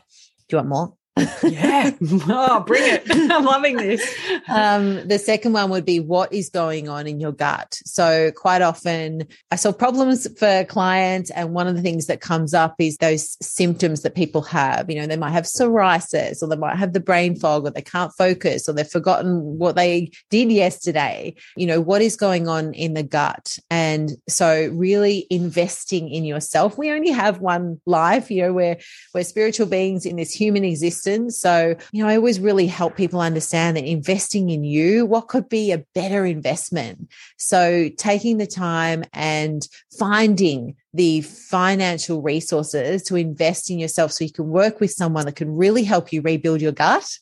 Do 0.48 0.56
you 0.56 0.58
want 0.58 0.68
more? 0.68 0.94
Yeah. 1.42 1.90
Oh, 2.28 2.60
bring 2.60 2.82
it. 2.84 3.02
I'm 3.10 3.44
loving 3.44 3.76
this. 3.76 4.02
Um, 4.48 5.06
the 5.06 5.18
second 5.18 5.52
one 5.52 5.68
would 5.68 5.84
be 5.84 6.00
what 6.00 6.32
is 6.32 6.48
going 6.48 6.88
on 6.88 7.06
in 7.06 7.20
your 7.20 7.32
gut. 7.32 7.78
So, 7.84 8.32
quite 8.32 8.62
often, 8.62 9.26
I 9.50 9.56
solve 9.56 9.78
problems 9.78 10.26
for 10.38 10.64
clients, 10.64 11.30
and 11.30 11.52
one 11.52 11.66
of 11.66 11.76
the 11.76 11.82
things 11.82 12.06
that 12.06 12.22
comes 12.22 12.54
up 12.54 12.76
is 12.78 12.96
those 12.96 13.36
symptoms 13.44 14.02
that 14.02 14.14
people 14.14 14.40
have. 14.42 14.88
You 14.88 15.00
know, 15.00 15.06
they 15.06 15.18
might 15.18 15.32
have 15.32 15.44
psoriasis, 15.44 16.42
or 16.42 16.48
they 16.48 16.56
might 16.56 16.76
have 16.76 16.94
the 16.94 17.00
brain 17.00 17.36
fog, 17.36 17.66
or 17.66 17.70
they 17.70 17.82
can't 17.82 18.12
focus, 18.16 18.66
or 18.66 18.72
they've 18.72 18.88
forgotten 18.88 19.58
what 19.58 19.76
they 19.76 20.12
did 20.30 20.50
yesterday. 20.50 21.34
You 21.58 21.66
know, 21.66 21.80
what 21.80 22.00
is 22.00 22.16
going 22.16 22.48
on 22.48 22.72
in 22.72 22.94
the 22.94 23.02
gut? 23.02 23.58
And 23.68 24.12
so, 24.28 24.70
really 24.72 25.26
investing 25.28 26.08
in 26.08 26.24
yourself. 26.24 26.78
We 26.78 26.90
only 26.90 27.10
have 27.10 27.40
one 27.40 27.82
life, 27.84 28.30
you 28.30 28.42
know, 28.42 28.54
we're, 28.54 28.78
we're 29.12 29.24
spiritual 29.24 29.66
beings 29.66 30.06
in 30.06 30.16
this 30.16 30.32
human 30.32 30.64
existence 30.64 31.01
so, 31.02 31.74
you 31.92 32.02
know, 32.02 32.08
I 32.08 32.16
always 32.16 32.40
really 32.40 32.66
help 32.66 32.96
people 32.96 33.20
understand 33.20 33.76
that 33.76 33.84
investing 33.84 34.50
in 34.50 34.64
you, 34.64 35.04
what 35.06 35.28
could 35.28 35.48
be 35.48 35.72
a 35.72 35.84
better 35.94 36.24
investment? 36.24 37.10
So, 37.38 37.88
taking 37.96 38.38
the 38.38 38.46
time 38.46 39.04
and 39.12 39.66
finding 39.98 40.76
the 40.94 41.22
financial 41.22 42.22
resources 42.22 43.02
to 43.04 43.16
invest 43.16 43.70
in 43.70 43.78
yourself 43.78 44.12
so 44.12 44.24
you 44.24 44.32
can 44.32 44.48
work 44.48 44.78
with 44.80 44.92
someone 44.92 45.26
that 45.26 45.36
can 45.36 45.56
really 45.56 45.84
help 45.84 46.12
you 46.12 46.20
rebuild 46.22 46.60
your 46.60 46.72
gut 46.72 47.18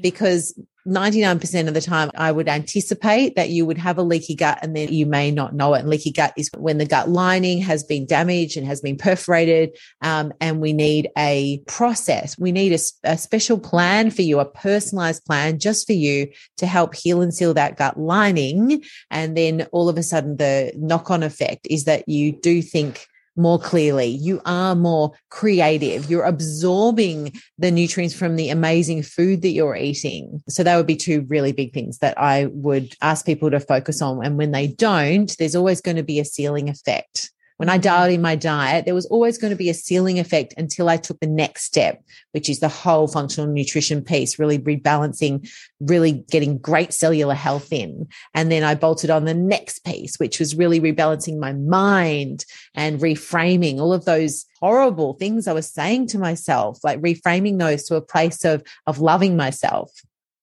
because 0.00 0.58
99% 0.86 1.68
of 1.68 1.74
the 1.74 1.80
time, 1.80 2.10
I 2.14 2.30
would 2.30 2.48
anticipate 2.48 3.36
that 3.36 3.48
you 3.48 3.64
would 3.64 3.78
have 3.78 3.96
a 3.96 4.02
leaky 4.02 4.34
gut 4.34 4.58
and 4.60 4.76
then 4.76 4.92
you 4.92 5.06
may 5.06 5.30
not 5.30 5.54
know 5.54 5.72
it. 5.74 5.80
And 5.80 5.88
leaky 5.88 6.12
gut 6.12 6.34
is 6.36 6.50
when 6.56 6.78
the 6.78 6.84
gut 6.84 7.08
lining 7.08 7.60
has 7.62 7.82
been 7.82 8.06
damaged 8.06 8.56
and 8.56 8.66
has 8.66 8.82
been 8.82 8.96
perforated. 8.96 9.76
Um, 10.02 10.32
and 10.40 10.60
we 10.60 10.72
need 10.72 11.08
a 11.16 11.62
process. 11.66 12.38
We 12.38 12.52
need 12.52 12.72
a, 12.72 12.78
a 13.12 13.16
special 13.16 13.58
plan 13.58 14.10
for 14.10 14.22
you, 14.22 14.40
a 14.40 14.44
personalized 14.44 15.24
plan 15.24 15.58
just 15.58 15.86
for 15.86 15.94
you 15.94 16.28
to 16.58 16.66
help 16.66 16.94
heal 16.94 17.22
and 17.22 17.32
seal 17.32 17.54
that 17.54 17.76
gut 17.76 17.98
lining. 17.98 18.84
And 19.10 19.36
then 19.36 19.66
all 19.72 19.88
of 19.88 19.96
a 19.96 20.02
sudden, 20.02 20.36
the 20.36 20.72
knock 20.76 21.10
on 21.10 21.22
effect 21.22 21.66
is 21.70 21.84
that 21.84 22.08
you 22.08 22.32
do 22.32 22.60
think 22.60 23.06
more 23.36 23.58
clearly. 23.58 24.06
You 24.06 24.40
are 24.44 24.74
more 24.74 25.12
creative. 25.30 26.10
You're 26.10 26.24
absorbing 26.24 27.32
the 27.58 27.70
nutrients 27.70 28.14
from 28.14 28.36
the 28.36 28.50
amazing 28.50 29.02
food 29.02 29.42
that 29.42 29.50
you're 29.50 29.76
eating. 29.76 30.42
So 30.48 30.62
that 30.62 30.76
would 30.76 30.86
be 30.86 30.96
two 30.96 31.26
really 31.28 31.52
big 31.52 31.72
things 31.72 31.98
that 31.98 32.18
I 32.18 32.46
would 32.46 32.94
ask 33.02 33.26
people 33.26 33.50
to 33.50 33.60
focus 33.60 34.00
on. 34.00 34.24
And 34.24 34.38
when 34.38 34.52
they 34.52 34.68
don't, 34.68 35.34
there's 35.38 35.56
always 35.56 35.80
going 35.80 35.96
to 35.96 36.02
be 36.02 36.20
a 36.20 36.24
ceiling 36.24 36.68
effect. 36.68 37.30
When 37.56 37.68
I 37.68 37.78
dialed 37.78 38.12
in 38.12 38.20
my 38.20 38.34
diet, 38.34 38.84
there 38.84 38.94
was 38.94 39.06
always 39.06 39.38
going 39.38 39.52
to 39.52 39.56
be 39.56 39.70
a 39.70 39.74
ceiling 39.74 40.18
effect 40.18 40.54
until 40.56 40.88
I 40.88 40.96
took 40.96 41.20
the 41.20 41.28
next 41.28 41.64
step, 41.64 42.02
which 42.32 42.48
is 42.48 42.58
the 42.58 42.68
whole 42.68 43.06
functional 43.06 43.48
nutrition 43.48 44.02
piece, 44.02 44.38
really 44.38 44.58
rebalancing, 44.58 45.48
really 45.80 46.24
getting 46.30 46.58
great 46.58 46.92
cellular 46.92 47.34
health 47.34 47.72
in. 47.72 48.08
And 48.34 48.50
then 48.50 48.64
I 48.64 48.74
bolted 48.74 49.10
on 49.10 49.24
the 49.24 49.34
next 49.34 49.84
piece, 49.84 50.16
which 50.16 50.40
was 50.40 50.56
really 50.56 50.80
rebalancing 50.80 51.38
my 51.38 51.52
mind 51.52 52.44
and 52.74 53.00
reframing 53.00 53.78
all 53.78 53.92
of 53.92 54.04
those 54.04 54.46
horrible 54.58 55.14
things 55.14 55.46
I 55.46 55.52
was 55.52 55.72
saying 55.72 56.08
to 56.08 56.18
myself, 56.18 56.80
like 56.82 57.00
reframing 57.00 57.58
those 57.58 57.84
to 57.84 57.94
a 57.94 58.02
place 58.02 58.44
of, 58.44 58.64
of 58.86 58.98
loving 58.98 59.36
myself. 59.36 59.92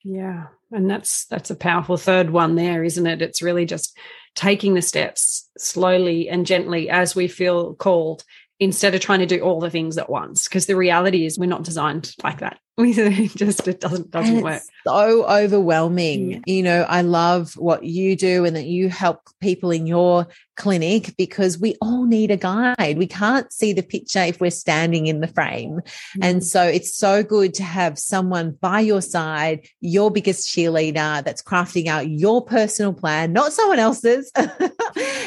Yeah. 0.04 0.48
And 0.72 0.90
that's 0.90 1.26
that's 1.26 1.50
a 1.50 1.56
powerful 1.56 1.98
third 1.98 2.30
one 2.30 2.56
there, 2.56 2.84
isn't 2.84 3.06
it? 3.06 3.22
It's 3.22 3.42
really 3.42 3.66
just 3.66 3.98
taking 4.36 4.74
the 4.74 4.82
steps 4.82 5.50
slowly 5.58 6.30
and 6.30 6.46
gently 6.46 6.90
as 6.90 7.16
we 7.16 7.28
feel 7.28 7.74
called 7.76 8.24
instead 8.60 8.94
of 8.94 9.02
trying 9.02 9.20
to 9.20 9.26
do 9.26 9.42
all 9.42 9.60
the 9.60 9.70
things 9.70 9.98
at 9.98 10.10
once. 10.10 10.48
Because 10.48 10.68
the 10.68 10.76
reality 10.76 11.26
is 11.26 11.38
we're 11.38 11.46
not 11.48 11.64
designed 11.64 12.14
like 12.24 12.40
that 12.40 12.60
just 13.36 13.68
it 13.68 13.80
doesn't 13.80 14.12
doesn't 14.12 14.42
work. 14.42 14.62
so 14.86 15.26
overwhelming. 15.26 16.32
Yeah. 16.32 16.40
you 16.46 16.64
know 16.64 16.86
i 16.90 17.02
love 17.02 17.54
what 17.54 17.84
you 17.84 18.16
do 18.16 18.46
and 18.46 18.56
that 18.56 18.66
you 18.66 18.90
help 18.90 19.22
people 19.40 19.72
in 19.72 19.88
your 19.88 20.28
clinic 20.62 21.16
because 21.18 21.58
we 21.58 21.76
all 21.82 22.06
need 22.06 22.30
a 22.30 22.38
guide. 22.38 22.96
We 22.98 23.08
can't 23.08 23.52
see 23.52 23.74
the 23.74 23.82
picture 23.82 24.20
if 24.20 24.40
we're 24.40 24.52
standing 24.52 25.08
in 25.08 25.20
the 25.20 25.28
frame. 25.28 25.82
Mm-hmm. 25.82 26.24
and 26.24 26.44
so 26.44 26.64
it's 26.64 26.96
so 26.96 27.24
good 27.24 27.54
to 27.56 27.64
have 27.64 27.98
someone 27.98 28.52
by 28.62 28.80
your 28.82 29.02
side 29.02 29.68
your 29.80 30.12
biggest 30.12 30.48
cheerleader 30.48 31.24
that's 31.24 31.42
crafting 31.42 31.88
out 31.88 32.10
your 32.10 32.44
personal 32.44 32.94
plan 32.94 33.34
not 33.34 33.54
someone 33.54 33.80
else's. 33.80 34.32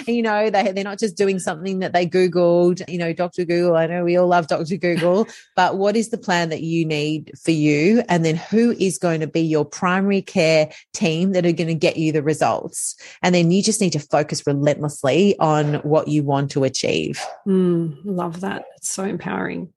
You 0.06 0.22
know 0.22 0.50
they, 0.50 0.70
they're 0.72 0.84
not 0.84 0.98
just 0.98 1.16
doing 1.16 1.38
something 1.38 1.78
that 1.78 1.94
they 1.94 2.06
googled. 2.06 2.82
You 2.88 2.98
know 2.98 3.12
dr 3.12 3.42
google 3.44 3.76
i 3.76 3.86
know 3.86 4.04
we 4.04 4.16
all 4.16 4.28
love 4.28 4.46
dr 4.46 4.76
google 4.76 5.26
but 5.56 5.78
what 5.78 5.96
is 5.96 6.10
the 6.10 6.18
plan 6.18 6.50
that 6.50 6.60
you 6.60 6.84
need 6.84 7.32
for 7.44 7.50
you 7.50 8.02
and 8.08 8.24
then 8.24 8.36
who 8.36 8.72
is 8.72 8.98
going 8.98 9.20
to 9.20 9.26
be 9.26 9.40
your 9.40 9.64
primary 9.64 10.22
care 10.22 10.70
team 10.92 11.32
that 11.32 11.44
are 11.44 11.52
going 11.52 11.68
to 11.68 11.74
get 11.74 11.96
you 11.96 12.12
the 12.12 12.22
results 12.22 12.96
and 13.22 13.34
then 13.34 13.50
you 13.50 13.62
just 13.62 13.80
need 13.80 13.92
to 13.92 13.98
focus 13.98 14.46
relentlessly 14.46 15.38
on 15.38 15.74
what 15.76 16.08
you 16.08 16.22
want 16.22 16.50
to 16.50 16.64
achieve 16.64 17.22
mm, 17.46 17.96
love 18.04 18.40
that 18.40 18.64
it's 18.76 18.88
so 18.88 19.04
empowering 19.04 19.72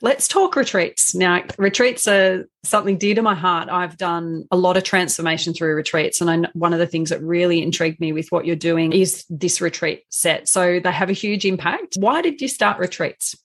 Let's 0.00 0.26
talk 0.26 0.56
retreats. 0.56 1.14
Now, 1.14 1.44
retreats 1.58 2.08
are 2.08 2.48
something 2.64 2.98
dear 2.98 3.14
to 3.14 3.22
my 3.22 3.34
heart. 3.34 3.68
I've 3.68 3.96
done 3.96 4.46
a 4.50 4.56
lot 4.56 4.76
of 4.76 4.82
transformation 4.82 5.54
through 5.54 5.74
retreats. 5.74 6.20
And 6.20 6.28
I, 6.28 6.48
one 6.54 6.72
of 6.72 6.78
the 6.78 6.86
things 6.86 7.10
that 7.10 7.22
really 7.22 7.62
intrigued 7.62 8.00
me 8.00 8.12
with 8.12 8.28
what 8.30 8.44
you're 8.44 8.56
doing 8.56 8.92
is 8.92 9.24
this 9.28 9.60
retreat 9.60 10.04
set. 10.08 10.48
So 10.48 10.80
they 10.80 10.92
have 10.92 11.10
a 11.10 11.14
huge 11.14 11.44
impact. 11.44 11.96
Why 11.98 12.20
did 12.20 12.40
you 12.40 12.48
start 12.48 12.78
retreats? 12.78 13.36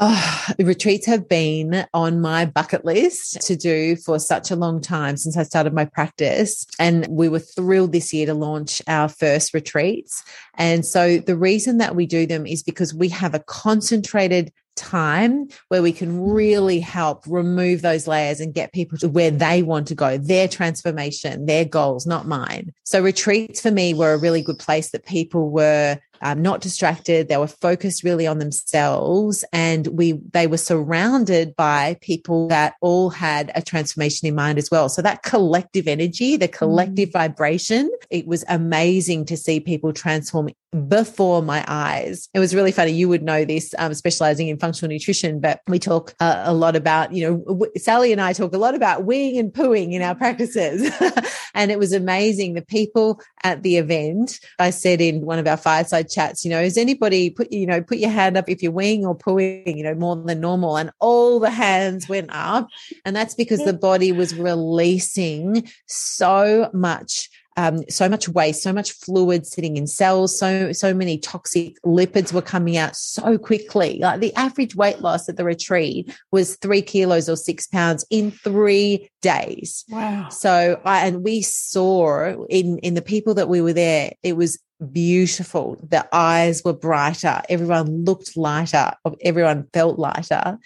Oh, 0.00 0.44
retreats 0.60 1.06
have 1.06 1.28
been 1.28 1.84
on 1.92 2.20
my 2.20 2.44
bucket 2.44 2.84
list 2.84 3.40
to 3.42 3.56
do 3.56 3.96
for 3.96 4.20
such 4.20 4.52
a 4.52 4.56
long 4.56 4.80
time 4.80 5.16
since 5.16 5.36
I 5.36 5.42
started 5.42 5.74
my 5.74 5.86
practice. 5.86 6.66
And 6.78 7.04
we 7.08 7.28
were 7.28 7.40
thrilled 7.40 7.90
this 7.90 8.12
year 8.12 8.26
to 8.26 8.34
launch 8.34 8.80
our 8.86 9.08
first 9.08 9.52
retreats. 9.52 10.22
And 10.54 10.86
so 10.86 11.18
the 11.18 11.36
reason 11.36 11.78
that 11.78 11.96
we 11.96 12.06
do 12.06 12.26
them 12.26 12.46
is 12.46 12.62
because 12.62 12.94
we 12.94 13.08
have 13.08 13.34
a 13.34 13.40
concentrated 13.40 14.52
time 14.76 15.48
where 15.68 15.82
we 15.82 15.92
can 15.92 16.20
really 16.20 16.78
help 16.78 17.24
remove 17.26 17.82
those 17.82 18.06
layers 18.06 18.38
and 18.38 18.54
get 18.54 18.72
people 18.72 18.96
to 18.98 19.08
where 19.08 19.32
they 19.32 19.62
want 19.62 19.88
to 19.88 19.94
go, 19.96 20.16
their 20.16 20.46
transformation, 20.46 21.46
their 21.46 21.64
goals, 21.64 22.06
not 22.06 22.28
mine. 22.28 22.72
So 22.84 23.02
retreats 23.02 23.60
for 23.60 23.72
me 23.72 23.92
were 23.92 24.12
a 24.12 24.18
really 24.18 24.42
good 24.42 24.58
place 24.60 24.90
that 24.90 25.04
people 25.04 25.50
were 25.50 25.98
um, 26.22 26.42
not 26.42 26.60
distracted. 26.60 27.28
They 27.28 27.36
were 27.36 27.46
focused 27.46 28.02
really 28.02 28.26
on 28.26 28.38
themselves, 28.38 29.44
and 29.52 29.86
we 29.88 30.12
they 30.32 30.46
were 30.46 30.56
surrounded 30.56 31.56
by 31.56 31.96
people 32.00 32.48
that 32.48 32.74
all 32.80 33.10
had 33.10 33.50
a 33.54 33.62
transformation 33.62 34.28
in 34.28 34.34
mind 34.34 34.58
as 34.58 34.70
well. 34.70 34.88
So 34.88 35.02
that 35.02 35.22
collective 35.22 35.88
energy, 35.88 36.36
the 36.36 36.48
collective 36.48 37.10
mm. 37.10 37.12
vibration, 37.12 37.90
it 38.10 38.26
was 38.26 38.44
amazing 38.48 39.26
to 39.26 39.36
see 39.36 39.60
people 39.60 39.92
transform 39.92 40.50
before 40.88 41.40
my 41.40 41.64
eyes. 41.66 42.28
It 42.34 42.40
was 42.40 42.54
really 42.54 42.72
funny. 42.72 42.92
You 42.92 43.08
would 43.08 43.22
know 43.22 43.46
this, 43.46 43.74
um, 43.78 43.94
specializing 43.94 44.48
in 44.48 44.58
functional 44.58 44.92
nutrition, 44.92 45.40
but 45.40 45.60
we 45.66 45.78
talk 45.78 46.14
uh, 46.20 46.42
a 46.44 46.52
lot 46.52 46.76
about, 46.76 47.14
you 47.14 47.26
know, 47.26 47.38
w- 47.38 47.72
Sally 47.78 48.12
and 48.12 48.20
I 48.20 48.34
talk 48.34 48.54
a 48.54 48.58
lot 48.58 48.74
about 48.74 49.06
weeing 49.06 49.38
and 49.38 49.50
pooing 49.50 49.94
in 49.94 50.02
our 50.02 50.14
practices. 50.14 50.92
and 51.54 51.70
it 51.70 51.78
was 51.78 51.94
amazing. 51.94 52.52
The 52.52 52.60
people 52.60 53.18
at 53.42 53.62
the 53.62 53.78
event, 53.78 54.40
I 54.58 54.68
said 54.68 55.00
in 55.00 55.22
one 55.22 55.38
of 55.38 55.46
our 55.46 55.56
fireside 55.56 55.78
fireside 55.78 56.07
chats, 56.08 56.44
you 56.44 56.50
know, 56.50 56.60
is 56.60 56.76
anybody 56.76 57.30
put, 57.30 57.52
you 57.52 57.66
know, 57.66 57.80
put 57.82 57.98
your 57.98 58.10
hand 58.10 58.36
up 58.36 58.48
if 58.48 58.62
you're 58.62 58.72
weeing 58.72 59.02
or 59.02 59.16
pooing, 59.16 59.76
you 59.76 59.82
know, 59.82 59.94
more 59.94 60.16
than 60.16 60.40
normal. 60.40 60.76
And 60.76 60.90
all 61.00 61.40
the 61.40 61.50
hands 61.50 62.08
went 62.08 62.30
up. 62.30 62.68
And 63.04 63.14
that's 63.14 63.34
because 63.34 63.64
the 63.64 63.72
body 63.72 64.12
was 64.12 64.34
releasing 64.34 65.68
so 65.86 66.70
much 66.72 67.28
um, 67.58 67.82
so 67.90 68.08
much 68.08 68.28
waste, 68.28 68.62
so 68.62 68.72
much 68.72 68.92
fluid 68.92 69.44
sitting 69.44 69.76
in 69.76 69.88
cells, 69.88 70.38
so 70.38 70.70
so 70.70 70.94
many 70.94 71.18
toxic 71.18 71.74
lipids 71.82 72.32
were 72.32 72.40
coming 72.40 72.76
out 72.76 72.94
so 72.94 73.36
quickly. 73.36 73.98
Like 73.98 74.20
the 74.20 74.32
average 74.34 74.76
weight 74.76 75.00
loss 75.00 75.28
at 75.28 75.36
the 75.36 75.44
retreat 75.44 76.16
was 76.30 76.54
three 76.54 76.82
kilos 76.82 77.28
or 77.28 77.34
six 77.34 77.66
pounds 77.66 78.06
in 78.10 78.30
three 78.30 79.10
days. 79.22 79.84
Wow! 79.88 80.28
So 80.28 80.80
I 80.84 81.04
and 81.08 81.24
we 81.24 81.42
saw 81.42 82.44
in 82.48 82.78
in 82.78 82.94
the 82.94 83.02
people 83.02 83.34
that 83.34 83.48
we 83.48 83.60
were 83.60 83.72
there, 83.72 84.12
it 84.22 84.36
was 84.36 84.60
beautiful. 84.92 85.76
The 85.82 86.06
eyes 86.12 86.62
were 86.64 86.72
brighter. 86.72 87.42
Everyone 87.48 88.04
looked 88.04 88.36
lighter. 88.36 88.92
Everyone 89.22 89.68
felt 89.72 89.98
lighter 89.98 90.58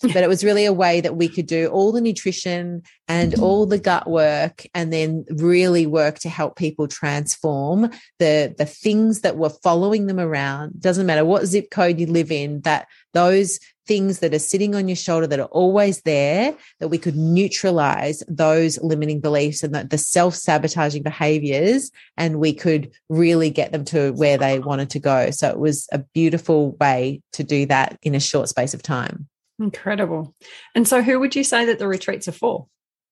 but 0.14 0.16
it 0.16 0.28
was 0.28 0.42
really 0.42 0.64
a 0.64 0.72
way 0.72 1.00
that 1.00 1.16
we 1.16 1.28
could 1.28 1.46
do 1.46 1.68
all 1.68 1.92
the 1.92 2.00
nutrition 2.00 2.82
and 3.06 3.32
mm-hmm. 3.32 3.42
all 3.42 3.66
the 3.66 3.78
gut 3.78 4.08
work 4.08 4.64
and 4.74 4.90
then 4.92 5.26
really 5.30 5.86
work 5.86 6.18
to 6.20 6.28
help 6.28 6.56
people 6.56 6.88
transform 6.88 7.90
the 8.18 8.54
the 8.56 8.64
things 8.64 9.20
that 9.20 9.36
were 9.36 9.50
following 9.50 10.06
them 10.06 10.18
around. 10.18 10.80
Doesn't 10.80 11.06
matter 11.06 11.24
what 11.24 11.44
zip 11.46 11.70
code 11.70 12.00
you 12.00 12.06
live 12.06 12.30
in 12.30 12.62
that 12.62 12.86
those 13.12 13.58
things 13.86 14.20
that 14.20 14.32
are 14.32 14.38
sitting 14.38 14.74
on 14.74 14.88
your 14.88 14.96
shoulder 14.96 15.26
that 15.26 15.40
are 15.40 15.46
always 15.46 16.02
there 16.02 16.54
that 16.78 16.88
we 16.88 16.96
could 16.96 17.16
neutralize 17.16 18.22
those 18.28 18.80
limiting 18.82 19.20
beliefs 19.20 19.64
and 19.64 19.74
the, 19.74 19.82
the 19.82 19.98
self-sabotaging 19.98 21.02
behaviors 21.02 21.90
and 22.16 22.38
we 22.38 22.52
could 22.52 22.90
really 23.08 23.50
get 23.50 23.72
them 23.72 23.84
to 23.84 24.12
where 24.12 24.38
they 24.38 24.60
wanted 24.60 24.88
to 24.90 25.00
go. 25.00 25.30
So 25.32 25.50
it 25.50 25.58
was 25.58 25.88
a 25.90 25.98
beautiful 25.98 26.76
way 26.76 27.20
to 27.32 27.42
do 27.42 27.66
that 27.66 27.98
in 28.02 28.14
a 28.14 28.20
short 28.20 28.48
space 28.48 28.74
of 28.74 28.82
time 28.82 29.28
Incredible. 29.60 30.34
And 30.74 30.88
so, 30.88 31.02
who 31.02 31.20
would 31.20 31.36
you 31.36 31.44
say 31.44 31.66
that 31.66 31.78
the 31.78 31.86
retreats 31.86 32.26
are 32.28 32.32
for? 32.32 32.66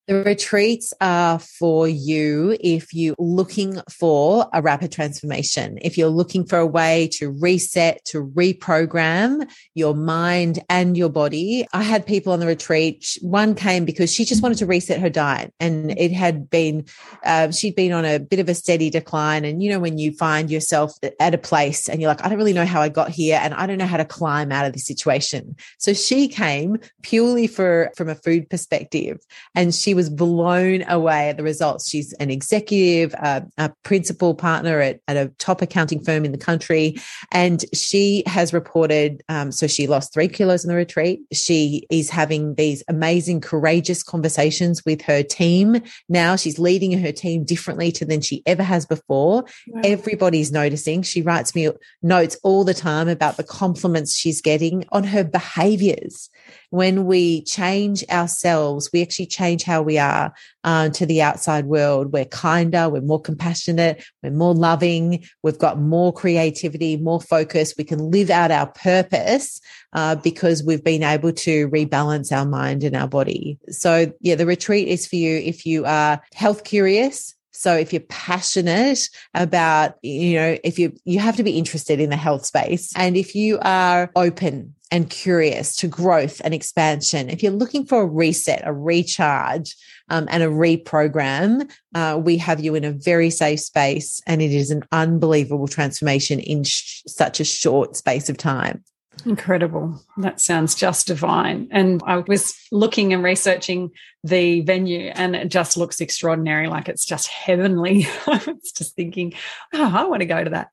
The 0.09 0.23
retreats 0.23 0.91
are 1.01 1.37
for 1.37 1.87
you 1.87 2.57
if 2.59 2.95
you're 2.95 3.13
looking 3.19 3.79
for 3.91 4.49
a 4.51 4.59
rapid 4.59 4.91
transformation, 4.91 5.77
if 5.83 5.99
you're 5.99 6.09
looking 6.09 6.47
for 6.47 6.57
a 6.57 6.65
way 6.65 7.09
to 7.13 7.29
reset, 7.29 8.03
to 8.05 8.25
reprogram 8.25 9.47
your 9.75 9.93
mind 9.93 10.63
and 10.67 10.97
your 10.97 11.09
body. 11.09 11.67
I 11.73 11.83
had 11.83 12.07
people 12.07 12.33
on 12.33 12.39
the 12.39 12.47
retreat. 12.47 13.19
One 13.21 13.53
came 13.53 13.85
because 13.85 14.11
she 14.11 14.25
just 14.25 14.41
wanted 14.41 14.57
to 14.57 14.65
reset 14.65 14.99
her 14.99 15.11
diet 15.11 15.53
and 15.59 15.91
it 15.91 16.11
had 16.11 16.49
been, 16.49 16.85
uh, 17.23 17.51
she'd 17.51 17.75
been 17.75 17.91
on 17.91 18.03
a 18.03 18.17
bit 18.17 18.39
of 18.39 18.49
a 18.49 18.55
steady 18.55 18.89
decline. 18.89 19.45
And, 19.45 19.61
you 19.61 19.69
know, 19.69 19.79
when 19.79 19.99
you 19.99 20.13
find 20.13 20.49
yourself 20.49 20.91
at 21.19 21.35
a 21.35 21.37
place 21.37 21.87
and 21.87 22.01
you're 22.01 22.09
like, 22.09 22.25
I 22.25 22.29
don't 22.29 22.39
really 22.39 22.53
know 22.53 22.65
how 22.65 22.81
I 22.81 22.89
got 22.89 23.11
here 23.11 23.39
and 23.39 23.53
I 23.53 23.67
don't 23.67 23.77
know 23.77 23.85
how 23.85 23.97
to 23.97 24.05
climb 24.05 24.51
out 24.51 24.65
of 24.65 24.73
this 24.73 24.87
situation. 24.87 25.55
So 25.77 25.93
she 25.93 26.27
came 26.27 26.79
purely 27.03 27.45
for, 27.45 27.91
from 27.95 28.09
a 28.09 28.15
food 28.15 28.49
perspective 28.49 29.19
and 29.53 29.71
she 29.71 29.98
was 29.99 30.09
blown 30.09 30.85
away 30.87 31.27
at 31.27 31.35
the 31.35 31.43
results. 31.43 31.89
She's 31.89 32.13
an 32.13 32.29
executive, 32.29 33.13
uh, 33.19 33.41
a 33.57 33.69
principal 33.83 34.33
partner 34.33 34.79
at, 34.79 35.01
at, 35.09 35.17
a 35.17 35.27
top 35.39 35.61
accounting 35.61 36.01
firm 36.01 36.23
in 36.23 36.31
the 36.31 36.37
country. 36.37 36.95
And 37.33 37.65
she 37.73 38.23
has 38.25 38.53
reported, 38.53 39.21
um, 39.27 39.51
so 39.51 39.67
she 39.67 39.87
lost 39.87 40.13
three 40.13 40.29
kilos 40.29 40.63
in 40.63 40.69
the 40.69 40.75
retreat. 40.75 41.19
She 41.33 41.85
is 41.91 42.09
having 42.09 42.55
these 42.55 42.81
amazing, 42.87 43.41
courageous 43.41 44.01
conversations 44.01 44.85
with 44.85 45.01
her 45.01 45.21
team. 45.21 45.81
Now 46.07 46.37
she's 46.37 46.57
leading 46.57 46.97
her 46.97 47.11
team 47.11 47.43
differently 47.43 47.91
to 47.91 48.05
than 48.05 48.21
she 48.21 48.41
ever 48.45 48.63
has 48.63 48.85
before. 48.85 49.43
Wow. 49.67 49.81
Everybody's 49.83 50.49
noticing. 50.49 51.01
She 51.01 51.21
writes 51.21 51.53
me 51.53 51.71
notes 52.01 52.37
all 52.41 52.63
the 52.63 52.73
time 52.73 53.09
about 53.09 53.35
the 53.35 53.43
compliments 53.43 54.15
she's 54.15 54.41
getting 54.41 54.85
on 54.93 55.03
her 55.03 55.25
behaviors 55.25 56.29
when 56.69 57.05
we 57.05 57.43
change 57.43 58.03
ourselves, 58.09 58.89
we 58.93 59.01
actually 59.01 59.25
change 59.25 59.63
how 59.63 59.81
we 59.81 59.97
are 59.97 60.33
uh, 60.63 60.89
to 60.89 61.05
the 61.05 61.21
outside 61.21 61.65
world. 61.65 62.11
We're 62.11 62.25
kinder, 62.25 62.89
we're 62.89 63.01
more 63.01 63.21
compassionate, 63.21 64.03
we're 64.21 64.31
more 64.31 64.53
loving, 64.53 65.23
we've 65.43 65.57
got 65.57 65.79
more 65.79 66.13
creativity, 66.13 66.97
more 66.97 67.21
focus. 67.21 67.73
We 67.77 67.83
can 67.83 68.11
live 68.11 68.29
out 68.29 68.51
our 68.51 68.67
purpose 68.67 69.59
uh, 69.93 70.15
because 70.15 70.63
we've 70.63 70.83
been 70.83 71.03
able 71.03 71.33
to 71.33 71.69
rebalance 71.69 72.31
our 72.31 72.45
mind 72.45 72.83
and 72.83 72.95
our 72.95 73.07
body. 73.07 73.57
So, 73.69 74.13
yeah, 74.19 74.35
the 74.35 74.45
retreat 74.45 74.87
is 74.87 75.07
for 75.07 75.15
you 75.15 75.37
if 75.37 75.65
you 75.65 75.85
are 75.85 76.21
health 76.33 76.63
curious, 76.63 77.35
so 77.51 77.75
if 77.75 77.91
you're 77.91 77.99
passionate 78.07 78.99
about, 79.33 79.95
you 80.01 80.35
know, 80.35 80.57
if 80.63 80.79
you, 80.79 80.95
you 81.03 81.19
have 81.19 81.35
to 81.35 81.43
be 81.43 81.57
interested 81.57 81.99
in 81.99 82.09
the 82.09 82.15
health 82.15 82.45
space 82.45 82.93
and 82.95 83.17
if 83.17 83.35
you 83.35 83.59
are 83.61 84.09
open 84.15 84.75
and 84.91 85.09
curious 85.09 85.75
to 85.77 85.87
growth 85.87 86.41
and 86.43 86.53
expansion, 86.53 87.29
if 87.29 87.43
you're 87.43 87.51
looking 87.51 87.85
for 87.85 88.01
a 88.01 88.05
reset, 88.05 88.61
a 88.65 88.73
recharge, 88.73 89.75
um, 90.09 90.27
and 90.29 90.41
a 90.41 90.47
reprogram, 90.47 91.69
uh, 91.93 92.19
we 92.21 92.37
have 92.37 92.59
you 92.59 92.75
in 92.75 92.83
a 92.83 92.91
very 92.91 93.29
safe 93.29 93.59
space, 93.59 94.21
and 94.25 94.41
it 94.41 94.51
is 94.51 94.71
an 94.71 94.83
unbelievable 94.91 95.67
transformation 95.67 96.39
in 96.39 96.63
sh- 96.63 97.03
such 97.07 97.39
a 97.39 97.45
short 97.45 97.95
space 97.95 98.29
of 98.29 98.37
time. 98.37 98.83
Incredible. 99.25 100.01
That 100.17 100.39
sounds 100.39 100.75
just 100.75 101.07
divine. 101.07 101.67
And 101.71 102.01
I 102.05 102.17
was 102.17 102.55
looking 102.71 103.13
and 103.13 103.23
researching 103.23 103.91
the 104.23 104.61
venue 104.61 105.11
and 105.13 105.35
it 105.35 105.49
just 105.49 105.77
looks 105.77 106.01
extraordinary. 106.01 106.67
Like 106.67 106.87
it's 106.87 107.05
just 107.05 107.27
heavenly. 107.27 108.07
I 108.27 108.41
was 108.45 108.71
just 108.71 108.95
thinking, 108.95 109.33
oh, 109.73 109.91
I 109.93 110.05
want 110.05 110.21
to 110.21 110.25
go 110.25 110.43
to 110.43 110.49
that. 110.51 110.69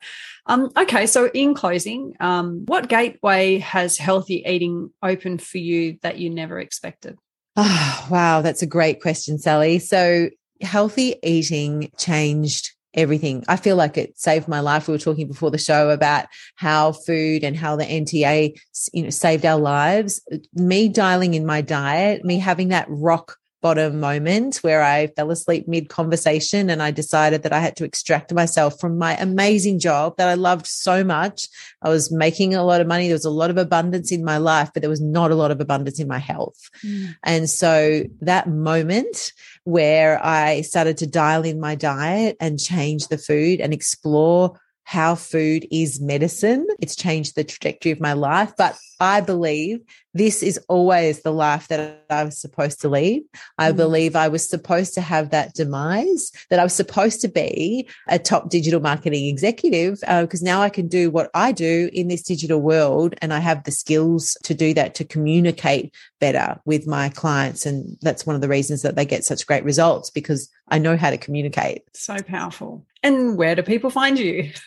Um, 0.47 0.71
okay. 0.77 1.07
So 1.07 1.29
in 1.29 1.55
closing, 1.55 2.15
um, 2.21 2.65
what 2.67 2.89
gateway 2.89 3.59
has 3.59 3.99
healthy 3.99 4.45
eating 4.47 4.91
opened 5.03 5.43
for 5.43 5.59
you 5.59 5.99
that 6.03 6.19
you 6.19 6.31
never 6.31 6.61
expected? 6.61 7.19
Oh, 7.57 8.07
wow. 8.11 8.43
That's 8.43 8.63
a 8.63 8.67
great 8.67 9.01
question, 9.01 9.39
Sally. 9.39 9.79
So 9.81 10.31
healthy 10.61 11.17
eating 11.23 11.91
changed 11.99 12.76
everything. 12.97 13.45
I 13.49 13.57
feel 13.57 13.77
like 13.77 13.97
it 13.97 14.19
saved 14.19 14.49
my 14.49 14.61
life. 14.61 14.89
We 14.89 14.93
were 14.93 14.99
talking 14.99 15.29
before 15.29 15.51
the 15.51 15.59
show 15.59 15.91
about 15.91 16.27
how 16.57 16.93
food 16.93 17.45
and 17.45 17.57
how 17.57 17.77
the 17.77 17.85
NTA, 17.85 18.59
you 18.93 19.03
know, 19.03 19.11
saved 19.11 19.45
our 19.45 19.61
lives. 19.61 20.21
Me 20.55 20.89
dialing 20.89 21.35
in 21.35 21.47
my 21.47 21.61
diet, 21.61 22.25
me 22.25 22.39
having 22.39 22.69
that 22.69 22.87
rock 22.89 23.37
bottom 23.63 23.99
moment 23.99 24.59
where 24.59 24.83
I 24.83 25.09
fell 25.09 25.31
asleep 25.31 25.67
mid 25.67 25.89
conversation 25.89 26.71
and 26.71 26.81
I 26.81 26.93
decided 26.93 27.43
that 27.43 27.53
I 27.53 27.59
had 27.59 27.75
to 27.77 27.85
extract 27.85 28.33
myself 28.33 28.79
from 28.79 28.97
my 28.97 29.17
amazing 29.17 29.81
job 29.81 30.19
that 30.19 30.29
I 30.29 30.35
loved 30.35 30.67
so 30.67 31.03
much. 31.03 31.49
I 31.83 31.89
was 31.89 32.13
making 32.13 32.55
a 32.55 32.63
lot 32.63 32.81
of 32.81 32.87
money. 32.87 33.09
There 33.09 33.15
was 33.15 33.25
a 33.25 33.31
lot 33.31 33.51
of 33.51 33.57
abundance 33.57 34.13
in 34.13 34.25
my 34.25 34.37
life, 34.37 34.71
but 34.73 34.83
there 34.83 34.91
was 34.91 35.01
not 35.01 35.33
a 35.33 35.35
lot 35.35 35.51
of 35.51 35.61
abundance 35.61 35.99
in 35.99 36.07
my 36.07 36.19
health. 36.19 36.71
Mm. 36.85 37.17
And 37.25 37.51
so 37.51 38.05
that 38.21 38.49
moment 38.49 39.33
where 39.67 40.25
I 40.25 40.61
started 40.61 40.97
to 40.99 41.09
dial 41.09 41.45
in 41.45 41.59
my 41.59 41.75
diet 41.75 42.37
and 42.39 42.57
change 42.57 43.09
the 43.09 43.19
food 43.19 43.61
and 43.61 43.73
explore 43.73 44.61
how 44.85 45.17
food 45.17 45.67
is 45.73 46.01
medicine. 46.01 46.65
It's 46.79 46.95
changed 46.95 47.35
the 47.35 47.43
trajectory 47.43 47.91
of 47.91 48.01
my 48.01 48.13
life. 48.13 48.53
But 48.57 48.77
I 49.01 49.21
believe 49.21 49.81
this 50.17 50.43
is 50.43 50.59
always 50.69 51.23
the 51.23 51.33
life 51.33 51.69
that 51.69 52.05
I 52.11 52.25
was 52.25 52.39
supposed 52.39 52.81
to 52.81 52.89
lead. 52.89 53.25
I 53.59 53.73
mm. 53.73 53.77
believe 53.77 54.17
I 54.17 54.29
was 54.29 54.49
supposed 54.49 54.95
to 54.95 55.01
have 55.01 55.31
that 55.31 55.55
demise, 55.55 56.33
that 56.51 56.59
I 56.59 56.65
was 56.65 56.73
supposed 56.73 57.21
to 57.21 57.29
be 57.29 57.89
a 58.09 58.19
top 58.19 58.49
digital 58.49 58.81
marketing 58.81 59.27
executive, 59.27 60.01
because 60.01 60.43
uh, 60.43 60.45
now 60.45 60.63
I 60.63 60.71
can 60.71 60.89
do 60.89 61.11
what 61.11 61.31
I 61.35 61.53
do 61.53 61.91
in 61.93 62.09
this 62.09 62.23
digital 62.23 62.61
world. 62.61 63.15
And 63.21 63.35
I 63.35 63.41
have 63.41 63.65
the 63.65 63.71
skills 63.71 64.37
to 64.45 64.55
do 64.55 64.73
that, 64.75 64.95
to 64.97 65.05
communicate 65.05 65.95
better 66.21 66.61
with 66.65 66.87
my 66.87 67.09
clients. 67.11 67.67
And 67.67 67.97
that's 68.01 68.27
one 68.27 68.37
of 68.37 68.43
the 68.43 68.49
reasons 68.49 68.83
that 68.83 68.97
they 68.97 69.05
get 69.05 69.25
such 69.25 69.47
great 69.47 69.65
results 69.65 70.11
because 70.11 70.49
I 70.69 70.79
know 70.79 70.97
how 70.97 71.11
to 71.11 71.19
communicate. 71.19 71.83
So 71.95 72.17
powerful. 72.23 72.87
And 73.03 73.37
where 73.37 73.55
do 73.55 73.63
people 73.63 73.91
find 73.91 74.19
you? 74.19 74.51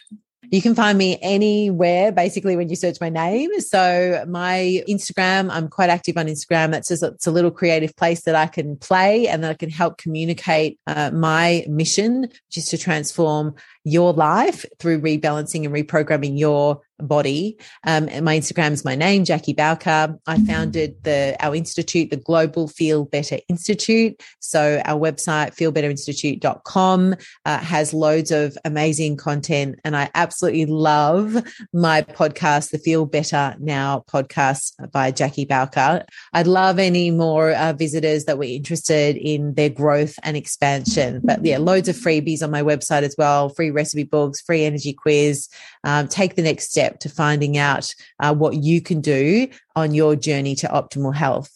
You 0.51 0.61
can 0.61 0.73
find 0.73 0.97
me 0.97 1.19
anywhere 1.21 2.11
basically 2.11 2.55
when 2.55 2.69
you 2.69 2.75
search 2.75 2.99
my 2.99 3.09
name. 3.09 3.59
So 3.61 4.25
my 4.27 4.83
Instagram, 4.87 5.49
I'm 5.51 5.67
quite 5.67 5.89
active 5.89 6.17
on 6.17 6.25
Instagram. 6.25 6.71
That's 6.71 6.87
just 6.87 7.03
it's 7.03 7.27
a 7.27 7.31
little 7.31 7.51
creative 7.51 7.95
place 7.95 8.23
that 8.23 8.35
I 8.35 8.47
can 8.47 8.75
play 8.75 9.27
and 9.27 9.43
that 9.43 9.51
I 9.51 9.53
can 9.53 9.69
help 9.69 9.97
communicate 9.97 10.79
uh, 10.87 11.11
my 11.11 11.65
mission, 11.67 12.21
which 12.21 12.57
is 12.57 12.69
to 12.69 12.77
transform 12.77 13.55
your 13.83 14.13
life 14.13 14.65
through 14.79 15.01
rebalancing 15.01 15.65
and 15.65 15.73
reprogramming 15.73 16.37
your 16.37 16.81
body. 16.99 17.57
Um, 17.85 18.05
my 18.23 18.37
Instagram 18.37 18.71
is 18.71 18.85
my 18.85 18.95
name, 18.95 19.25
Jackie 19.25 19.53
Bowker. 19.53 20.17
I 20.27 20.39
founded 20.43 21.03
the 21.03 21.35
our 21.39 21.55
institute, 21.55 22.09
the 22.09 22.17
Global 22.17 22.67
Feel 22.67 23.05
Better 23.05 23.39
Institute. 23.47 24.21
So 24.39 24.81
our 24.85 24.99
website, 24.99 25.55
feelbetterinstitute.com, 25.55 27.15
uh, 27.45 27.57
has 27.59 27.93
loads 27.93 28.31
of 28.31 28.57
amazing 28.65 29.17
content. 29.17 29.79
And 29.83 29.95
I 29.95 30.09
absolutely 30.13 30.65
love 30.65 31.37
my 31.73 32.01
podcast, 32.01 32.71
the 32.71 32.79
Feel 32.79 33.05
Better 33.05 33.55
Now 33.59 34.03
podcast 34.11 34.91
by 34.91 35.11
Jackie 35.11 35.45
Bowker. 35.45 36.05
I'd 36.33 36.47
love 36.47 36.79
any 36.79 37.11
more 37.11 37.51
uh, 37.51 37.73
visitors 37.73 38.25
that 38.25 38.37
were 38.37 38.43
interested 38.43 39.15
in 39.17 39.53
their 39.53 39.69
growth 39.69 40.19
and 40.23 40.35
expansion. 40.35 41.21
But 41.23 41.45
yeah, 41.45 41.57
loads 41.57 41.87
of 41.87 41.95
freebies 41.95 42.43
on 42.43 42.51
my 42.51 42.61
website 42.61 43.03
as 43.03 43.15
well, 43.17 43.49
free 43.49 43.68
recipe 43.71 44.03
books, 44.03 44.41
free 44.41 44.65
energy 44.65 44.93
quiz. 44.93 45.47
Um, 45.83 46.07
take 46.07 46.35
the 46.35 46.41
next 46.41 46.71
step 46.71 46.79
step 46.79 46.99
to 47.01 47.09
finding 47.09 47.57
out 47.57 47.93
uh, 48.19 48.33
what 48.33 48.55
you 48.55 48.81
can 48.81 49.01
do 49.01 49.49
on 49.75 49.93
your 49.93 50.15
journey 50.15 50.55
to 50.55 50.67
optimal 50.67 51.13
health. 51.13 51.51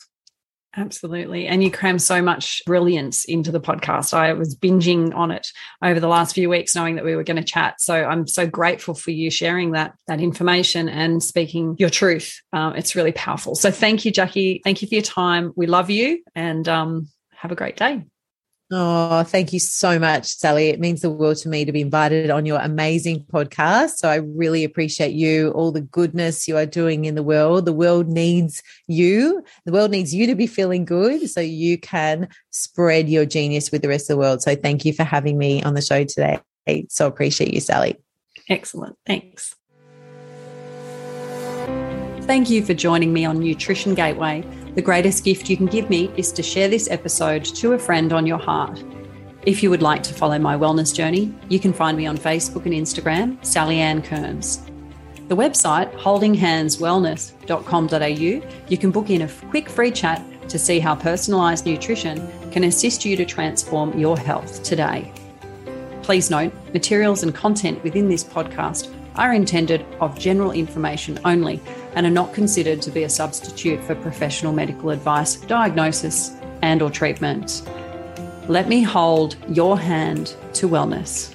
Absolutely. 0.76 1.45
And 1.45 1.63
you 1.63 1.69
cram 1.69 1.99
so 1.99 2.19
much 2.19 2.63
brilliance 2.65 3.26
into 3.26 3.52
the 3.52 3.62
podcast. 3.62 4.12
I 4.12 4.34
was 4.34 4.56
binging 4.56 5.13
on 5.13 5.30
it 5.30 5.47
over 5.84 5.99
the 5.99 6.08
last 6.08 6.34
few 6.34 6.49
weeks, 6.49 6.76
knowing 6.76 6.95
that 6.95 7.06
we 7.06 7.15
were 7.15 7.23
going 7.23 7.38
to 7.38 7.43
chat. 7.43 7.80
So 7.80 7.93
I'm 7.93 8.26
so 8.26 8.47
grateful 8.47 8.95
for 8.95 9.12
you 9.12 9.30
sharing 9.30 9.71
that, 9.73 9.93
that 10.08 10.19
information 10.19 10.89
and 10.89 11.21
speaking 11.21 11.76
your 11.78 11.91
truth. 11.91 12.41
Um, 12.54 12.76
it's 12.76 12.95
really 12.95 13.12
powerful. 13.12 13.54
So 13.54 13.69
thank 13.69 14.04
you, 14.04 14.12
Jackie. 14.12 14.62
Thank 14.63 14.82
you 14.82 14.88
for 14.88 14.95
your 14.95 15.04
time. 15.04 15.54
We 15.56 15.67
love 15.67 15.91
you 15.91 16.23
and 16.34 16.67
um, 16.67 17.08
have 17.36 17.52
a 17.52 17.56
great 17.56 17.78
day. 17.78 18.04
Oh, 18.76 19.22
thank 19.22 19.54
you 19.54 19.60
so 19.60 20.00
much, 20.00 20.26
Sally. 20.26 20.70
It 20.70 20.80
means 20.80 21.02
the 21.02 21.10
world 21.12 21.38
to 21.38 21.50
me 21.50 21.64
to 21.64 21.72
be 21.72 21.82
invited 21.82 22.32
on 22.32 22.48
your 22.48 22.60
amazing 22.60 23.24
podcast. 23.32 23.98
So 23.98 24.10
I 24.10 24.16
really 24.16 24.64
appreciate 24.64 25.12
you, 25.12 25.52
all 25.52 25.72
the 25.72 25.82
goodness 25.82 26.48
you 26.48 26.58
are 26.58 26.66
doing 26.66 27.06
in 27.06 27.14
the 27.14 27.22
world. 27.22 27.66
The 27.66 27.74
world 27.74 28.08
needs 28.08 28.64
you. 28.88 29.44
The 29.66 29.72
world 29.72 29.92
needs 29.92 30.16
you 30.16 30.26
to 30.26 30.34
be 30.34 30.48
feeling 30.48 30.86
good 30.86 31.30
so 31.30 31.40
you 31.40 31.78
can 31.78 32.30
spread 32.50 33.10
your 33.10 33.28
genius 33.28 33.72
with 33.72 33.84
the 33.84 33.90
rest 33.90 34.10
of 34.10 34.16
the 34.16 34.20
world. 34.20 34.42
So 34.42 34.56
thank 34.56 34.86
you 34.86 34.94
for 34.94 35.04
having 35.04 35.38
me 35.38 35.62
on 35.62 35.76
the 35.76 35.82
show 35.82 36.04
today. 36.04 36.40
So 36.90 37.06
appreciate 37.06 37.54
you, 37.54 37.60
Sally. 37.60 37.98
Excellent. 38.50 38.96
Thanks. 39.06 39.54
Thank 42.26 42.50
you 42.50 42.66
for 42.66 42.74
joining 42.74 43.14
me 43.14 43.24
on 43.24 43.38
Nutrition 43.38 43.94
Gateway 43.94 44.44
the 44.76 44.82
greatest 44.82 45.24
gift 45.24 45.50
you 45.50 45.58
can 45.58 45.68
give 45.68 45.90
me 45.90 46.12
is 46.18 46.32
to 46.32 46.42
share 46.42 46.68
this 46.68 46.90
episode 46.90 47.46
to 47.46 47.74
a 47.74 47.80
friend 47.80 48.12
on 48.12 48.26
your 48.26 48.40
heart. 48.40 48.84
If 49.46 49.62
you 49.62 49.70
would 49.70 49.82
like 49.82 50.02
to 50.04 50.14
follow 50.14 50.40
my 50.40 50.56
wellness 50.58 50.96
journey, 50.96 51.36
you 51.50 51.60
can 51.60 51.74
find 51.74 51.98
me 51.98 52.08
on 52.08 52.18
Facebook 52.18 52.66
and 52.66 52.74
Instagram, 52.74 53.44
Sally 53.46 53.80
Ann 53.80 54.02
Kearns. 54.02 54.66
The 55.28 55.36
website, 55.36 55.94
holdinghandswellness.com.au, 55.98 58.66
you 58.68 58.78
can 58.78 58.92
book 58.92 59.10
in 59.10 59.22
a 59.22 59.30
quick 59.50 59.70
free 59.70 59.92
chat 59.92 60.24
to 60.50 60.58
see 60.58 60.80
how 60.80 60.96
personalised 60.96 61.66
nutrition 61.66 62.26
can 62.52 62.64
assist 62.64 63.04
you 63.06 63.16
to 63.18 63.26
transform 63.26 63.98
your 63.98 64.18
health 64.18 64.64
today. 64.64 65.12
Please 66.02 66.30
note, 66.30 66.54
materials 66.74 67.24
and 67.24 67.36
content 67.36 67.84
within 67.84 68.08
this 68.10 68.24
podcast 68.24 68.94
are 69.16 69.34
intended 69.34 69.86
of 70.00 70.18
general 70.18 70.52
information 70.52 71.20
only 71.26 71.62
and 71.95 72.06
are 72.06 72.12
not 72.12 72.34
considered 72.34 72.82
to 72.82 72.91
be 72.91 73.03
a 73.03 73.10
substitute 73.10 73.84
for 73.84 73.95
professional 73.95 74.53
medical 74.53 74.89
advice, 74.89 75.36
diagnosis, 75.36 76.32
and 76.62 76.82
or 76.82 76.89
treatment. 76.89 77.62
Let 78.47 78.67
me 78.67 78.84
hold 78.84 79.36
your 79.47 79.77
hand 79.77 80.36
to 80.53 80.67
wellness. 80.67 81.33